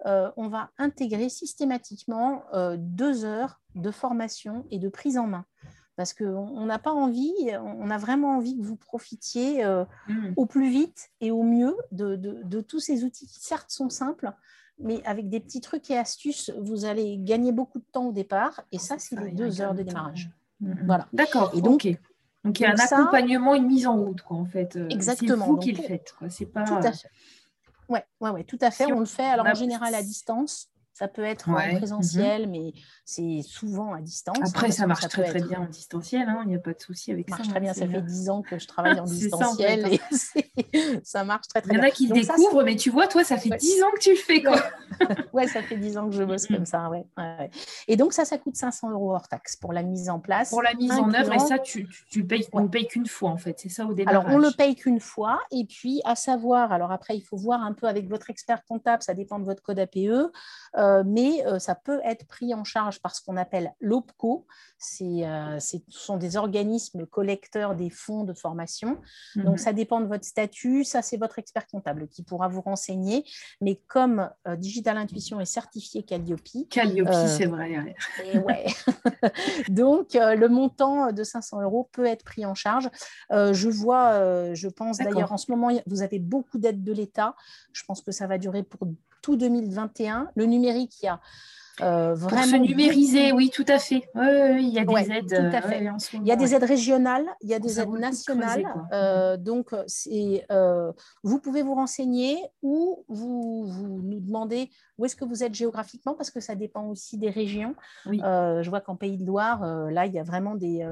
[0.05, 5.45] euh, on va intégrer systématiquement euh, deux heures de formation et de prise en main.
[5.95, 10.33] Parce qu'on n'a pas envie, on a vraiment envie que vous profitiez euh, mmh.
[10.37, 14.31] au plus vite et au mieux de, tous ces outils qui certes sont simples,
[14.79, 18.61] mais avec des petits trucs et astuces, vous allez gagner beaucoup de temps au départ.
[18.71, 20.31] Et ça, c'est les deux heures de démarrage.
[20.61, 20.73] Mmh.
[20.87, 21.07] Voilà.
[21.13, 21.51] D'accord.
[21.53, 21.87] Et donc,
[22.43, 24.77] donc, il y a un accompagnement, une mise en route, quoi, en fait.
[24.89, 25.45] Exactement.
[25.45, 26.27] C'est vous qui le faites, quoi.
[26.53, 26.63] Pas...
[26.63, 27.07] Tout à fait.
[28.21, 28.91] Ouais, ouais, tout à fait.
[28.91, 30.69] on le fait, alors en général à distance.
[30.93, 32.73] Ça peut être en présentiel, mais
[33.03, 34.37] c'est souvent à distance.
[34.43, 37.11] Après, ça marche très très bien en distanciel, hein, il n'y a pas de souci
[37.11, 37.37] avec ça.
[37.37, 41.23] Ça marche très bien, ça fait 10 ans que je travaille en distanciel et ça
[41.23, 41.79] marche très très bien.
[41.79, 43.91] Il y en a qui le découvrent, mais tu vois, toi, ça fait 10 ans
[43.95, 44.43] que tu le fais.
[44.43, 44.61] Quoi.
[45.33, 46.87] ouais, ça fait 10 ans que je bosse comme ça.
[46.89, 47.05] Ouais.
[47.87, 50.51] Et donc, ça, ça coûte 500 euros hors taxe pour la mise en place.
[50.51, 53.31] Pour la mise en œuvre, et ça, tu, tu, payes, on ne paye qu'une fois,
[53.31, 53.59] en fait.
[53.59, 54.25] C'est ça au démarrage.
[54.25, 55.39] Alors, on ne le paye qu'une fois.
[55.51, 59.01] Et puis, à savoir, alors après, il faut voir un peu avec votre expert comptable,
[59.01, 60.29] ça dépend de votre code APE, euh,
[61.05, 64.45] mais euh, ça peut être pris en charge par ce qu'on appelle l'OPCO.
[65.01, 68.99] Euh, ce sont des organismes collecteurs des fonds de formation.
[69.36, 69.57] Donc, mhm.
[69.57, 70.84] ça dépend de votre statut.
[70.84, 73.23] Ça, c'est votre expert comptable qui pourra vous renseigner.
[73.61, 76.41] Mais comme Digital Intuition est certifié Calliope.
[76.69, 77.95] Calliope, c'est vrai.
[78.36, 78.65] ouais.
[79.69, 82.89] Donc, le montant de 500 euros peut être pris en charge.
[83.31, 87.36] je vois, je pense d'ailleurs, en ce moment, vous avez beaucoup d'aides de l'État.
[87.71, 88.88] Je pense que ça va durer pour
[89.24, 90.30] tout 2021.
[90.36, 91.19] Le numérique, il y a
[91.82, 94.03] euh, vraiment Pour se numériser, oui, tout à fait.
[94.13, 95.30] Oui, il y a des aides.
[95.30, 95.84] Tout à fait.
[96.13, 98.63] il y a des aides régionales, il y a des aides nationales.
[98.91, 100.91] Euh, donc, euh,
[101.24, 106.13] vous pouvez vous renseigner ou vous, vous nous demandez où est-ce que vous êtes géographiquement,
[106.13, 107.75] parce que ça dépend aussi des régions.
[108.05, 110.87] je vois qu'en Pays de Loire, là, il y a vraiment des,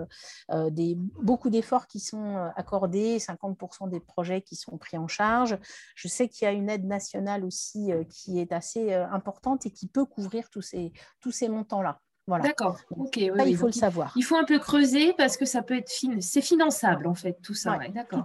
[0.70, 5.58] des beaucoup d'efforts qui sont accordés, 50% des projets qui sont pris en charge.
[5.95, 9.88] Je sais qu'il y a une aide nationale aussi qui est assez importante et qui
[9.88, 10.76] peut couvrir tous
[11.20, 11.99] tous ces montants-là.
[12.28, 12.45] Voilà.
[12.45, 12.78] D'accord.
[12.91, 13.18] Ok.
[13.18, 14.14] il faut le savoir.
[14.16, 17.54] Il faut un peu creuser parce que ça peut être c'est finançable en fait tout
[17.54, 17.80] ça.
[17.93, 18.24] D'accord.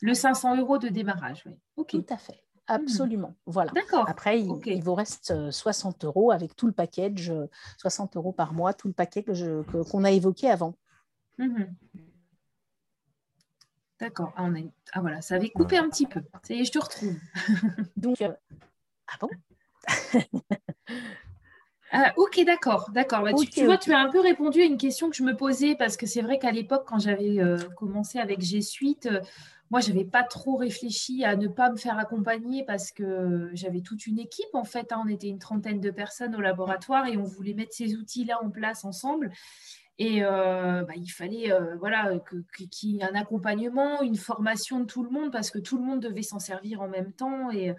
[0.00, 1.44] le, 500 euros de démarrage.
[1.76, 2.44] Tout à fait.
[2.66, 3.34] Absolument.
[3.46, 3.70] Voilà.
[3.72, 4.08] D'accord.
[4.08, 7.32] Après, il, vous reste 60 euh, euros avec tout le package,
[7.78, 9.44] 60 euros par mois, tout le package
[9.90, 10.74] qu'on a évoqué avant.
[11.38, 11.74] Mhm.
[14.00, 14.32] D'accord.
[14.36, 14.48] Ah,
[14.92, 16.20] ah, voilà, ça avait coupé un petit peu.
[16.42, 17.14] Ça y est, je te retrouve.
[17.96, 18.32] Donc, euh,
[19.06, 19.28] ah bon?
[21.96, 23.22] Ah, ok, d'accord, d'accord.
[23.22, 25.76] Bah, tu, vois, tu as un peu répondu à une question que je me posais
[25.76, 29.20] parce que c'est vrai qu'à l'époque, quand j'avais euh, commencé avec G Suite, euh,
[29.70, 33.80] moi, je n'avais pas trop réfléchi à ne pas me faire accompagner parce que j'avais
[33.80, 34.54] toute une équipe.
[34.54, 35.02] En fait, hein.
[35.04, 38.50] on était une trentaine de personnes au laboratoire et on voulait mettre ces outils-là en
[38.50, 39.32] place ensemble.
[39.98, 42.12] Et euh, bah, il fallait voilà,
[42.70, 45.84] qu'il y ait un accompagnement, une formation de tout le monde parce que tout le
[45.84, 47.50] monde devait s'en servir en même temps.
[47.50, 47.74] Et,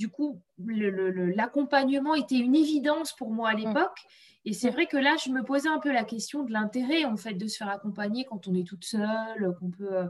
[0.00, 3.58] du coup, l'accompagnement était une évidence pour moi à mm.
[3.58, 3.98] l'époque.
[4.46, 4.72] Et c'est mm.
[4.72, 7.46] vrai que là, je me posais un peu la question de l'intérêt, en fait, de
[7.46, 10.06] se faire accompagner quand on est toute seule, qu'on peut, euh,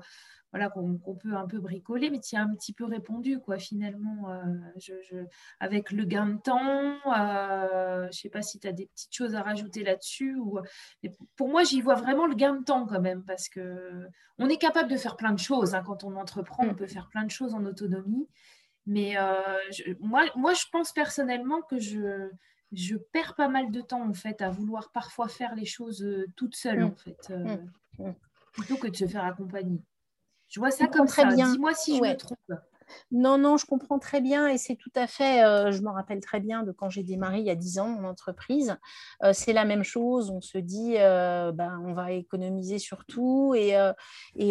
[0.52, 2.10] voilà, qu'on peut un peu bricoler.
[2.10, 5.24] Mais tu as un petit peu répondu, quoi, finalement, euh,
[5.60, 6.96] avec le gain de temps.
[7.06, 10.36] Euh, je ne sais pas si tu as des petites choses à rajouter là-dessus.
[10.36, 10.58] Ou...
[11.36, 14.06] pour moi, j'y vois vraiment le gain de temps quand même, parce que
[14.38, 15.74] on est capable de faire plein de choses.
[15.74, 16.76] Hein, quand on entreprend, on mm.
[16.76, 18.28] peut faire plein de choses en autonomie.
[18.86, 19.34] Mais euh,
[20.00, 22.30] moi, moi, je pense personnellement que je,
[22.72, 26.56] je perds pas mal de temps en fait à vouloir parfois faire les choses toute
[26.56, 26.84] seule mm.
[26.84, 27.56] en fait, euh,
[27.98, 28.08] mm.
[28.08, 28.14] Mm.
[28.52, 29.80] plutôt que de se faire accompagner.
[30.50, 31.32] Je vois ça comme très ça.
[31.32, 32.38] Dis-moi si je me trompe.
[33.12, 36.20] Non, non, je comprends très bien et c'est tout à fait, euh, je me rappelle
[36.20, 38.76] très bien de quand j'ai démarré il y a 10 ans mon entreprise.
[39.22, 43.54] Euh, c'est la même chose, on se dit, euh, ben, on va économiser sur tout
[43.54, 43.76] et,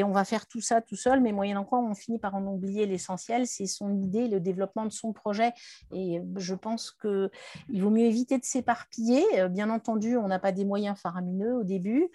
[0.03, 2.85] on va faire tout ça tout seul, mais moyennant quoi, on finit par en oublier
[2.85, 5.51] l'essentiel, c'est son idée, le développement de son projet.
[5.93, 9.23] Et je pense qu'il vaut mieux éviter de s'éparpiller.
[9.49, 12.09] Bien entendu, on n'a pas des moyens faramineux au début,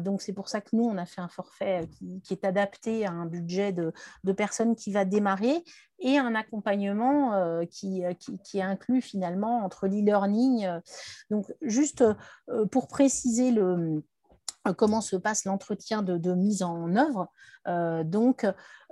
[0.00, 1.88] donc c'est pour ça que nous, on a fait un forfait
[2.24, 3.92] qui, est adapté à un budget de,
[4.24, 5.57] de personnes qui va démarrer
[6.00, 10.66] et un accompagnement euh, qui, qui, qui, inclut finalement entre l'e-learning.
[10.66, 10.80] Euh,
[11.30, 12.04] donc, juste
[12.48, 14.02] euh, pour préciser le,
[14.76, 17.28] comment se passe l'entretien de, mise en œuvre,
[18.04, 18.44] donc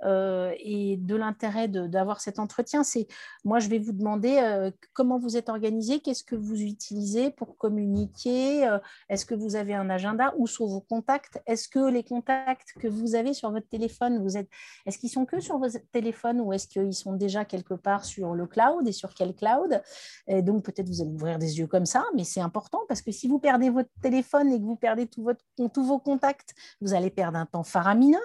[0.03, 3.07] euh, et de l'intérêt d'avoir cet entretien, c'est
[3.43, 7.57] moi, je vais vous demander euh, comment vous êtes organisé, qu'est-ce que vous utilisez pour
[7.57, 8.77] communiquer, euh,
[9.09, 12.87] est-ce que vous avez un agenda, où sont vos contacts, est-ce que les contacts que
[12.87, 14.49] vous avez sur votre téléphone, vous êtes,
[14.85, 18.35] est-ce qu'ils sont que sur votre téléphone ou est-ce qu'ils sont déjà quelque part sur
[18.35, 19.81] le cloud et sur quel cloud?
[20.27, 23.11] Et Donc peut-être vous allez ouvrir des yeux comme ça, mais c'est important parce que
[23.11, 26.93] si vous perdez votre téléphone et que vous perdez tout votre, tous vos contacts, vous
[26.93, 28.17] allez perdre un temps faramineux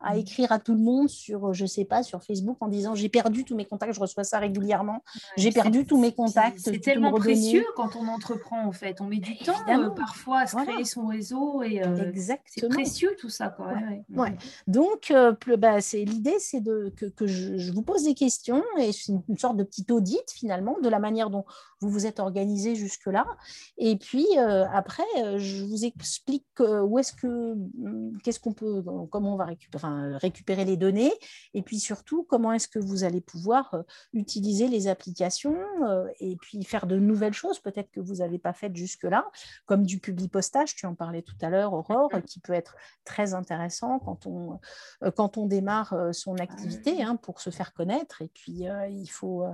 [0.00, 0.18] à mmh.
[0.18, 3.44] écrire à tout le monde sur, je sais pas, sur Facebook en disant j'ai perdu
[3.44, 5.02] tous mes contacts, je reçois ça régulièrement,
[5.36, 6.58] j'ai perdu tous mes contacts.
[6.58, 9.00] C'est tellement précieux quand on entreprend en fait.
[9.00, 12.12] On met du temps euh, parfois à se créer son réseau et euh,
[12.46, 13.48] c'est précieux tout ça.
[13.48, 13.72] Quoi.
[14.14, 14.36] Ouais.
[14.66, 18.92] Donc euh, bah, c'est l'idée, c'est de que, que je, vous pose des questions et
[18.92, 21.44] c'est une, sorte de petit audit finalement de la manière dont
[21.80, 23.26] vous vous êtes organisé jusque là.
[23.78, 25.02] Et puis après,
[25.36, 27.54] je vous explique où est-ce que,
[28.22, 31.12] qu'est-ce qu'on peut, comment on va récupérer enfin, récupérer les données,
[31.54, 35.56] et puis surtout, comment est-ce que vous allez pouvoir utiliser les applications
[36.20, 39.26] et puis faire de nouvelles choses, peut-être que vous n'avez pas faites jusque-là,
[39.66, 43.34] comme du public postage, tu en parlais tout à l'heure, Aurore, qui peut être très
[43.34, 44.60] intéressant quand on,
[45.16, 48.22] quand on démarre son activité hein, pour se faire connaître.
[48.22, 49.44] Et puis, il faut.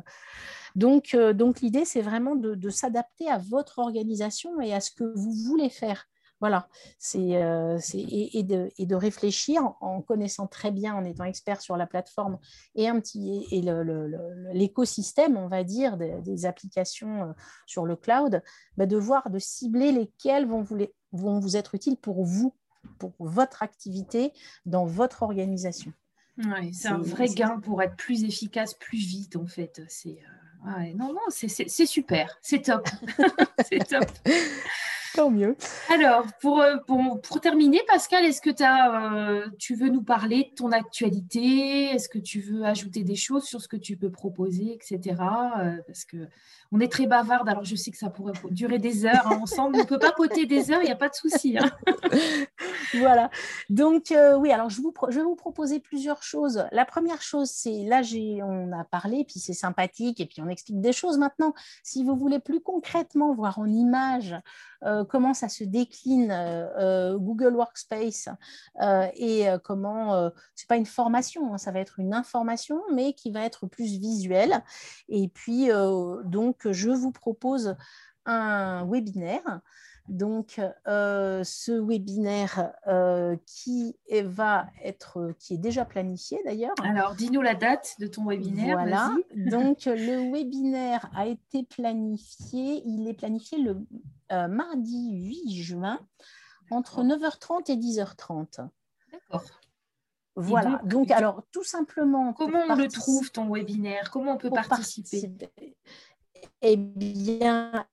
[0.74, 5.04] Donc, donc l'idée, c'est vraiment de, de s'adapter à votre organisation et à ce que
[5.04, 6.06] vous voulez faire.
[6.42, 6.66] Voilà,
[6.98, 12.36] c'est, euh, et, de, réfléchir en connaissant très bien, en étant expert sur la plateforme
[12.74, 13.62] et un petit et
[14.52, 17.32] l'écosystème, on va dire, des, applications euh,
[17.66, 18.42] sur le cloud,
[18.76, 20.78] bah, de voir, de cibler lesquelles vont vous,
[21.12, 22.52] vont vous être utiles pour vous,
[22.98, 24.32] pour votre activité
[24.66, 25.92] dans votre organisation.
[26.72, 29.80] c'est un vrai gain pour être plus efficace, plus vite en fait.
[29.88, 30.18] C'est
[30.66, 32.88] euh, non non, c'est super, c'est top,
[33.70, 34.10] c'est top.
[35.14, 35.56] Tant mieux.
[35.90, 40.54] Alors, pour, euh, pour, pour terminer, Pascal, est-ce que euh, tu veux nous parler de
[40.54, 41.90] ton actualité?
[41.90, 45.16] Est-ce que tu veux ajouter des choses sur ce que tu peux proposer, etc.
[45.60, 46.28] Euh, parce que
[46.70, 49.76] on est très bavarde, alors je sais que ça pourrait durer des heures hein, ensemble.
[49.76, 51.58] On ne peut pas poter des heures, il n'y a pas de souci.
[51.58, 51.70] Hein.
[52.94, 53.30] voilà.
[53.70, 56.64] Donc, oui, alors je, vous, je vais vous proposer plusieurs choses.
[56.72, 58.02] La première chose, c'est là,
[58.44, 61.54] on a parlé, puis c'est sympathique, et puis on explique des choses maintenant.
[61.82, 64.36] Si vous voulez plus concrètement voir en image
[64.84, 68.28] euh, comment ça se décline euh, euh, Google Workspace
[69.14, 73.30] et comment, ce n'est pas une formation, hein, ça va être une information, mais qui
[73.30, 74.62] va être plus visuelle.
[75.08, 75.68] Et puis,
[76.24, 77.76] donc, je vous propose
[78.24, 79.60] un webinaire
[80.08, 82.72] donc, ce webinaire
[83.46, 86.74] qui est, va être, qui est déjà planifié d'ailleurs.
[86.82, 88.78] Alors, dis-nous la date de ton webinaire.
[88.78, 89.14] Voilà.
[89.34, 92.82] Donc, le webinaire a été planifié.
[92.84, 93.86] Il est planifié le
[94.48, 96.00] mardi 8 juin
[96.70, 98.68] entre 9h30 et 10h30.
[99.12, 99.44] D'accord.
[100.34, 100.80] Voilà.
[100.84, 102.32] Donc, alors, tout simplement.
[102.32, 104.10] Comment on le trouve ton webinaire?
[104.10, 105.76] Comment on peut participer, participer?
[106.62, 107.86] Eh bien,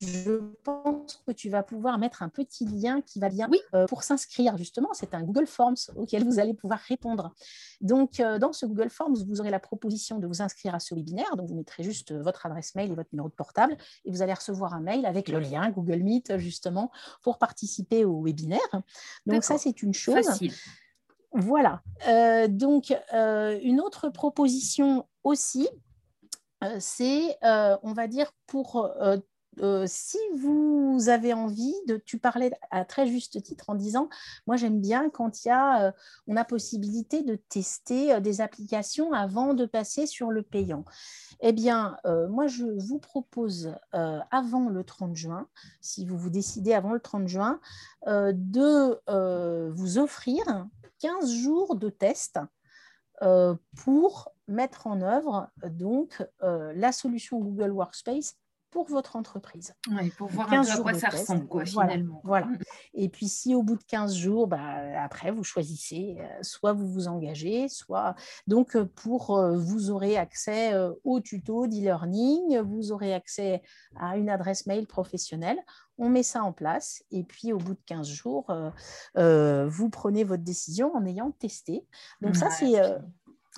[0.00, 4.02] je pense que tu vas pouvoir mettre un petit lien qui va bien euh, pour
[4.02, 4.88] s'inscrire justement.
[4.92, 7.34] C'est un Google Forms auquel vous allez pouvoir répondre.
[7.80, 10.94] Donc, euh, dans ce Google Forms, vous aurez la proposition de vous inscrire à ce
[10.94, 11.36] webinaire.
[11.36, 14.22] Donc, vous mettrez juste euh, votre adresse mail et votre numéro de portable et vous
[14.22, 16.90] allez recevoir un mail avec le lien Google Meet justement
[17.22, 18.60] pour participer au webinaire.
[19.26, 20.24] Donc, ça, c'est une chose.
[20.26, 20.52] Facile.
[21.32, 21.82] Voilà.
[22.48, 25.68] donc, une autre proposition aussi,
[26.78, 29.16] c'est, on va dire, pour euh,
[29.86, 34.08] si vous avez envie de, tu parlais à très juste titre en disant,
[34.46, 35.92] moi j'aime bien quand il y a, euh,
[36.26, 40.84] on a possibilité de tester euh, des applications avant de passer sur le payant.
[41.40, 41.98] Eh bien,
[42.30, 45.48] moi je vous propose avant le 30 juin,
[45.80, 47.60] si vous vous décidez avant le 30 juin,
[48.06, 50.66] de vous offrir
[51.00, 52.38] 15 jours de test
[53.76, 58.36] pour mettre en œuvre donc la solution Google Workspace
[58.74, 59.72] pour votre entreprise.
[59.88, 62.20] Oui, pour voir un peu à quoi ça ressemble, quoi, finalement.
[62.24, 62.46] Voilà.
[62.46, 62.58] Mm.
[62.94, 64.58] Et puis, si au bout de 15 jours, bah,
[64.98, 68.16] après, vous choisissez, euh, soit vous vous engagez, soit.
[68.48, 70.72] Donc, euh, pour euh, vous aurez accès
[71.04, 73.62] au tuto d'e-learning, vous aurez accès
[73.94, 75.60] à une adresse mail professionnelle.
[75.96, 78.52] On met ça en place et puis au bout de 15 jours,
[79.14, 81.86] vous prenez votre décision en ayant testé.
[82.20, 82.72] Donc, ça, c'est.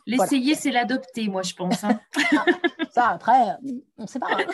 [0.06, 1.82] L'essayer, c'est l'adopter, moi, je pense.
[1.82, 1.98] Hein.
[2.92, 3.56] ça, après,
[3.96, 4.28] on ne sait pas.
[4.30, 4.44] Hein.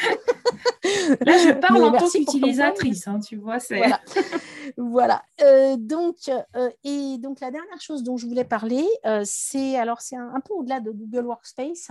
[1.20, 3.58] Là, je parle en tant qu'utilisatrice, hein, tu vois.
[3.68, 4.00] Voilà.
[4.76, 5.22] voilà.
[5.42, 10.00] Euh, donc, euh, et donc, la dernière chose dont je voulais parler, euh, c'est alors
[10.00, 11.90] c'est un, peu au-delà de Google Workspace,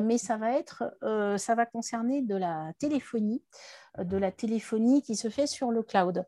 [0.00, 0.84] mais ça va être,
[1.38, 3.42] ça va concerner de la téléphonie
[3.98, 6.24] de la téléphonie qui se fait sur le cloud.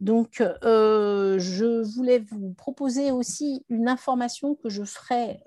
[0.00, 5.40] Donc, je voulais vous proposer aussi une information que je ferai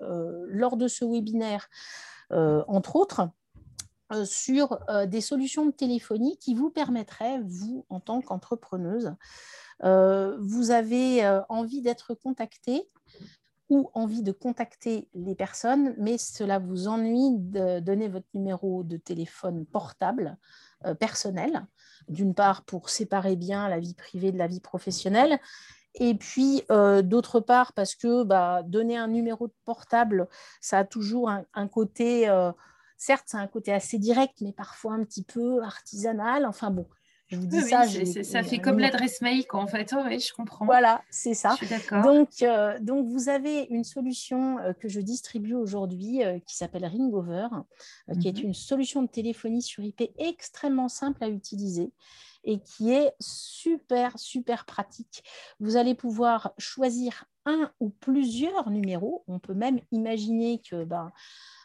[0.48, 1.70] lors de ce webinaire,
[2.30, 3.30] entre autres,
[4.24, 9.14] sur euh, des solutions de téléphonie qui vous permettraient, vous, en tant qu'entrepreneuse,
[9.84, 12.88] euh, vous avez envie d'être contacté
[13.68, 18.96] ou envie de contacter les personnes, mais cela vous ennuie de donner votre numéro de
[18.96, 20.36] téléphone portable
[21.00, 21.66] personnel,
[22.08, 25.40] d'une part pour séparer bien la vie privée de la vie professionnelle,
[25.94, 26.62] et puis,
[27.02, 30.28] d'autre part, parce que bah, donner un numéro portable,
[30.60, 32.28] ça a toujours un, côté
[33.02, 36.46] certes, c'est un côté assez direct, mais parfois un petit peu artisanal.
[36.46, 36.86] Enfin bon,
[37.32, 37.84] je vous dis ça.
[38.22, 39.92] ça fait comme l'adresse mail, quoi, en fait.
[40.06, 40.66] oui, je comprends.
[40.66, 41.56] Voilà, c'est ça.
[42.04, 46.84] Donc, euh, donc, vous avez une solution euh, que je distribue aujourd'hui euh, qui s'appelle
[46.84, 47.48] Ringover,
[48.20, 48.48] qui est mhm.
[48.48, 51.90] une solution de téléphonie sur IP extrêmement simple à utiliser
[52.44, 55.24] et qui est super, super pratique.
[55.58, 59.24] Vous allez pouvoir choisir un ou plusieurs numéros.
[59.26, 61.12] On peut même imaginer que ben,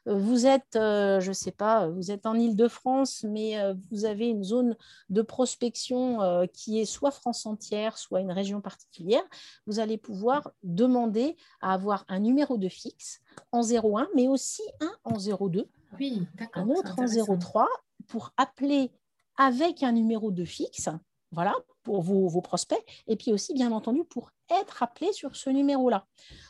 [0.07, 4.27] vous êtes, euh, je ne sais pas, vous êtes en Ile-de-France, mais euh, vous avez
[4.27, 4.75] une zone
[5.09, 9.23] de prospection euh, qui est soit France entière, soit une région particulière.
[9.65, 13.19] Vous allez pouvoir demander à avoir un numéro de fixe
[13.51, 15.67] en 01, mais aussi un en 02,
[15.99, 17.67] oui, un autre en 03
[18.07, 18.91] pour appeler
[19.37, 20.89] avec un numéro de fixe.
[21.31, 21.53] Voilà,
[21.83, 26.05] pour vos, vos prospects, et puis aussi, bien entendu, pour être appelé sur ce numéro-là.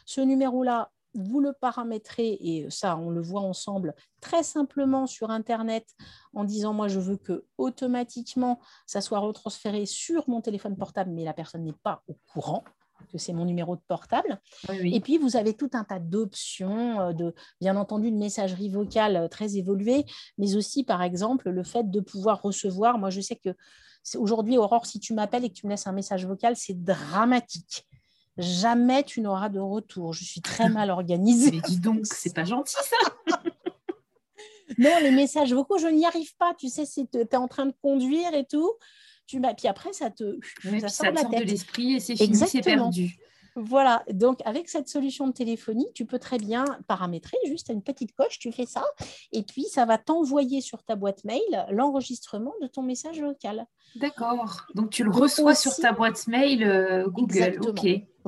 [0.06, 5.88] Ce numéro-là, vous le paramétrez, et ça, on le voit ensemble très simplement sur Internet
[6.34, 11.24] en disant, moi, je veux que automatiquement, ça soit retransféré sur mon téléphone portable, mais
[11.24, 12.64] la personne n'est pas au courant
[13.12, 14.42] que c'est mon numéro de portable.
[14.84, 19.16] Et puis, vous avez tout un tas d'options, euh, de, bien entendu, de messagerie vocale
[19.16, 20.06] euh, très évoluée,
[20.38, 22.98] mais aussi, par exemple, le fait de pouvoir recevoir.
[22.98, 23.56] Moi, je sais que
[24.16, 27.88] aujourd'hui, Aurore, si tu m'appelles et que tu me laisses un message vocal, c'est dramatique
[28.38, 30.14] jamais tu n'auras de retour.
[30.14, 31.52] Je suis très mal organisée.
[31.52, 33.38] Mais dis donc, c'est pas gentil ça.
[34.78, 36.54] non, les messages vocaux, je n'y arrive pas.
[36.58, 38.74] Tu sais, si tu es en train de conduire et tout,
[39.26, 40.38] tu puis après, ça te,
[40.80, 43.18] ça, sort, de l'esprit et c'est fini, c'est perdu.
[43.60, 48.14] Voilà, donc avec cette solution de téléphonie, tu peux très bien paramétrer juste une petite
[48.16, 48.84] coche, tu fais ça,
[49.32, 53.66] et puis ça va t'envoyer sur ta boîte mail l'enregistrement de ton message vocal.
[53.96, 57.36] D'accord, donc tu le reçois sur ta boîte mail euh, Google.
[57.36, 57.74] Exactement.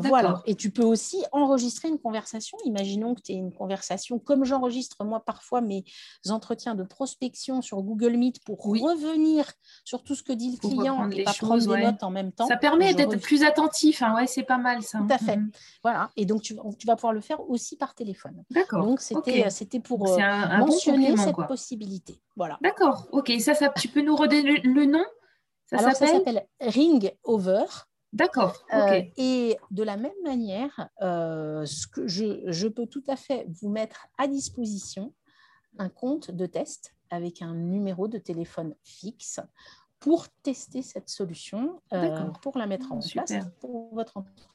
[0.08, 0.42] Voilà.
[0.46, 2.58] Et tu peux aussi enregistrer une conversation.
[2.66, 5.84] Imaginons que tu aies une conversation, comme j'enregistre moi parfois mes
[6.30, 9.46] entretiens de prospection sur Google Meet pour revenir
[9.84, 12.48] sur tout ce que dit le client et pas prendre des notes en même temps.
[12.48, 14.02] Ça permet d'être plus attentif.
[14.02, 14.16] Hein.
[14.16, 15.00] Ouais, c'est pas mal ça.
[15.00, 15.38] Tout à fait.
[15.38, 15.56] Mm-hmm.
[15.84, 16.10] Voilà.
[16.16, 18.44] Et donc, tu, vas pouvoir le faire aussi par téléphone.
[18.50, 18.86] D'accord.
[18.86, 20.18] Donc, c'était pour euh,
[20.58, 22.22] mentionner cette possibilité.
[22.36, 22.58] Voilà.
[22.62, 23.08] D'accord.
[23.12, 23.32] OK.
[23.40, 25.04] Ça, ça, tu peux nous redonner le, nom?
[25.72, 27.66] Alors, ça s'appelle Ring Over.
[28.14, 28.66] D'accord.
[28.74, 33.70] Euh, et de la même manière, euh, ce que je, peux tout à fait vous
[33.70, 35.14] mettre à disposition
[35.78, 39.40] un compte de test avec un numéro de téléphone fixe
[40.00, 44.48] pour tester cette solution, euh, pour la mettre en place pour votre entreprise.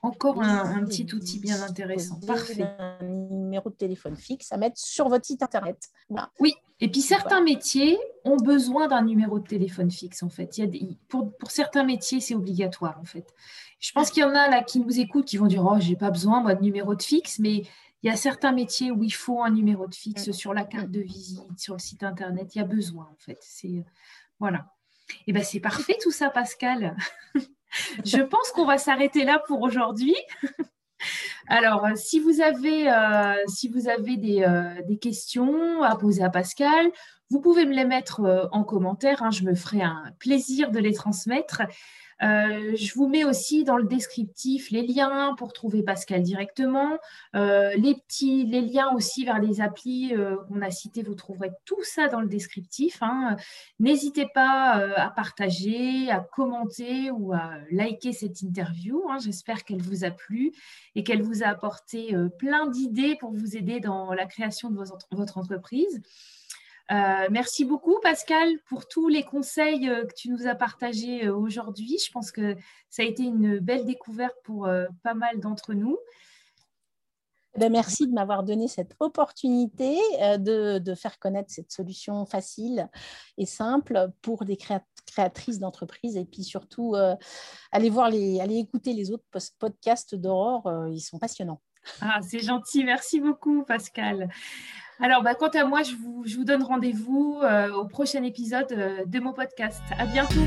[0.00, 2.18] Encore un, petit outil bien intéressant.
[2.20, 2.62] Parfait.
[2.78, 5.90] Un numéro de téléphone fixe à mettre sur votre site internet.
[6.40, 10.58] Oui, et puis certains métiers ont besoin d'un numéro de téléphone fixe en fait.
[10.58, 13.34] Il y a pour, certains métiers, c'est obligatoire en fait.
[13.80, 15.96] Je pense qu'il y en a là qui nous écoutent qui vont dire Oh, j'ai
[15.96, 17.64] pas besoin moi de numéro de fixe, mais
[18.02, 20.32] il y a certains métiers où il faut un numéro de fixe mm.
[20.32, 22.54] sur la carte de visite, sur le site internet.
[22.54, 23.38] Il y a besoin en fait.
[23.40, 23.84] C'est
[24.38, 24.66] voilà.
[25.10, 26.96] Et eh ben c'est parfait tout ça, Pascal.
[28.04, 30.16] Je pense qu'on va s'arrêter là pour aujourd'hui.
[31.48, 36.90] Alors, euh, si vous avez, euh, euh, des, questions à poser à Pascal,
[37.30, 39.22] vous pouvez me les mettre en commentaire.
[39.22, 39.30] Hein.
[39.30, 41.62] je me ferai un plaisir de les transmettre.
[42.22, 46.98] Euh, je vous mets aussi dans le descriptif les liens pour trouver Pascal directement,
[47.36, 51.02] euh, les liens aussi vers les applis euh, qu'on a cités.
[51.02, 52.98] Vous trouverez tout ça dans le descriptif.
[53.02, 53.36] Hein.
[53.78, 59.04] N'hésitez pas à partager, à commenter ou à liker cette interview.
[59.10, 59.18] Hein.
[59.20, 60.52] J'espère qu'elle vous a plu
[60.94, 64.76] et qu'elle vous a apporté plein d'idées pour vous aider dans la création de
[65.12, 66.02] votre entreprise.
[66.90, 71.36] Euh, merci beaucoup, Pascal, pour tous les conseils euh, que tu nous as partagés euh,
[71.36, 71.98] aujourd'hui.
[72.04, 72.56] Je pense que
[72.88, 74.68] ça a été une belle découverte pour
[75.02, 75.98] pas mal d'entre nous.
[77.54, 79.98] Eh ben, merci de m'avoir donné cette opportunité
[80.38, 82.88] de, faire connaître cette solution facile
[83.36, 84.56] et simple pour des
[85.06, 86.94] créatrices d'entreprises et puis surtout
[87.90, 89.24] voir les, aller écouter les autres
[89.58, 91.60] podcasts d'Aurore, ils sont passionnants.
[92.00, 94.30] Ah, c'est gentil, merci beaucoup Pascal.
[95.00, 99.20] Alors, bah, quant à moi, je vous, donne rendez-vous euh, au prochain épisode euh, de
[99.20, 99.82] mon podcast.
[99.96, 100.46] À bientôt.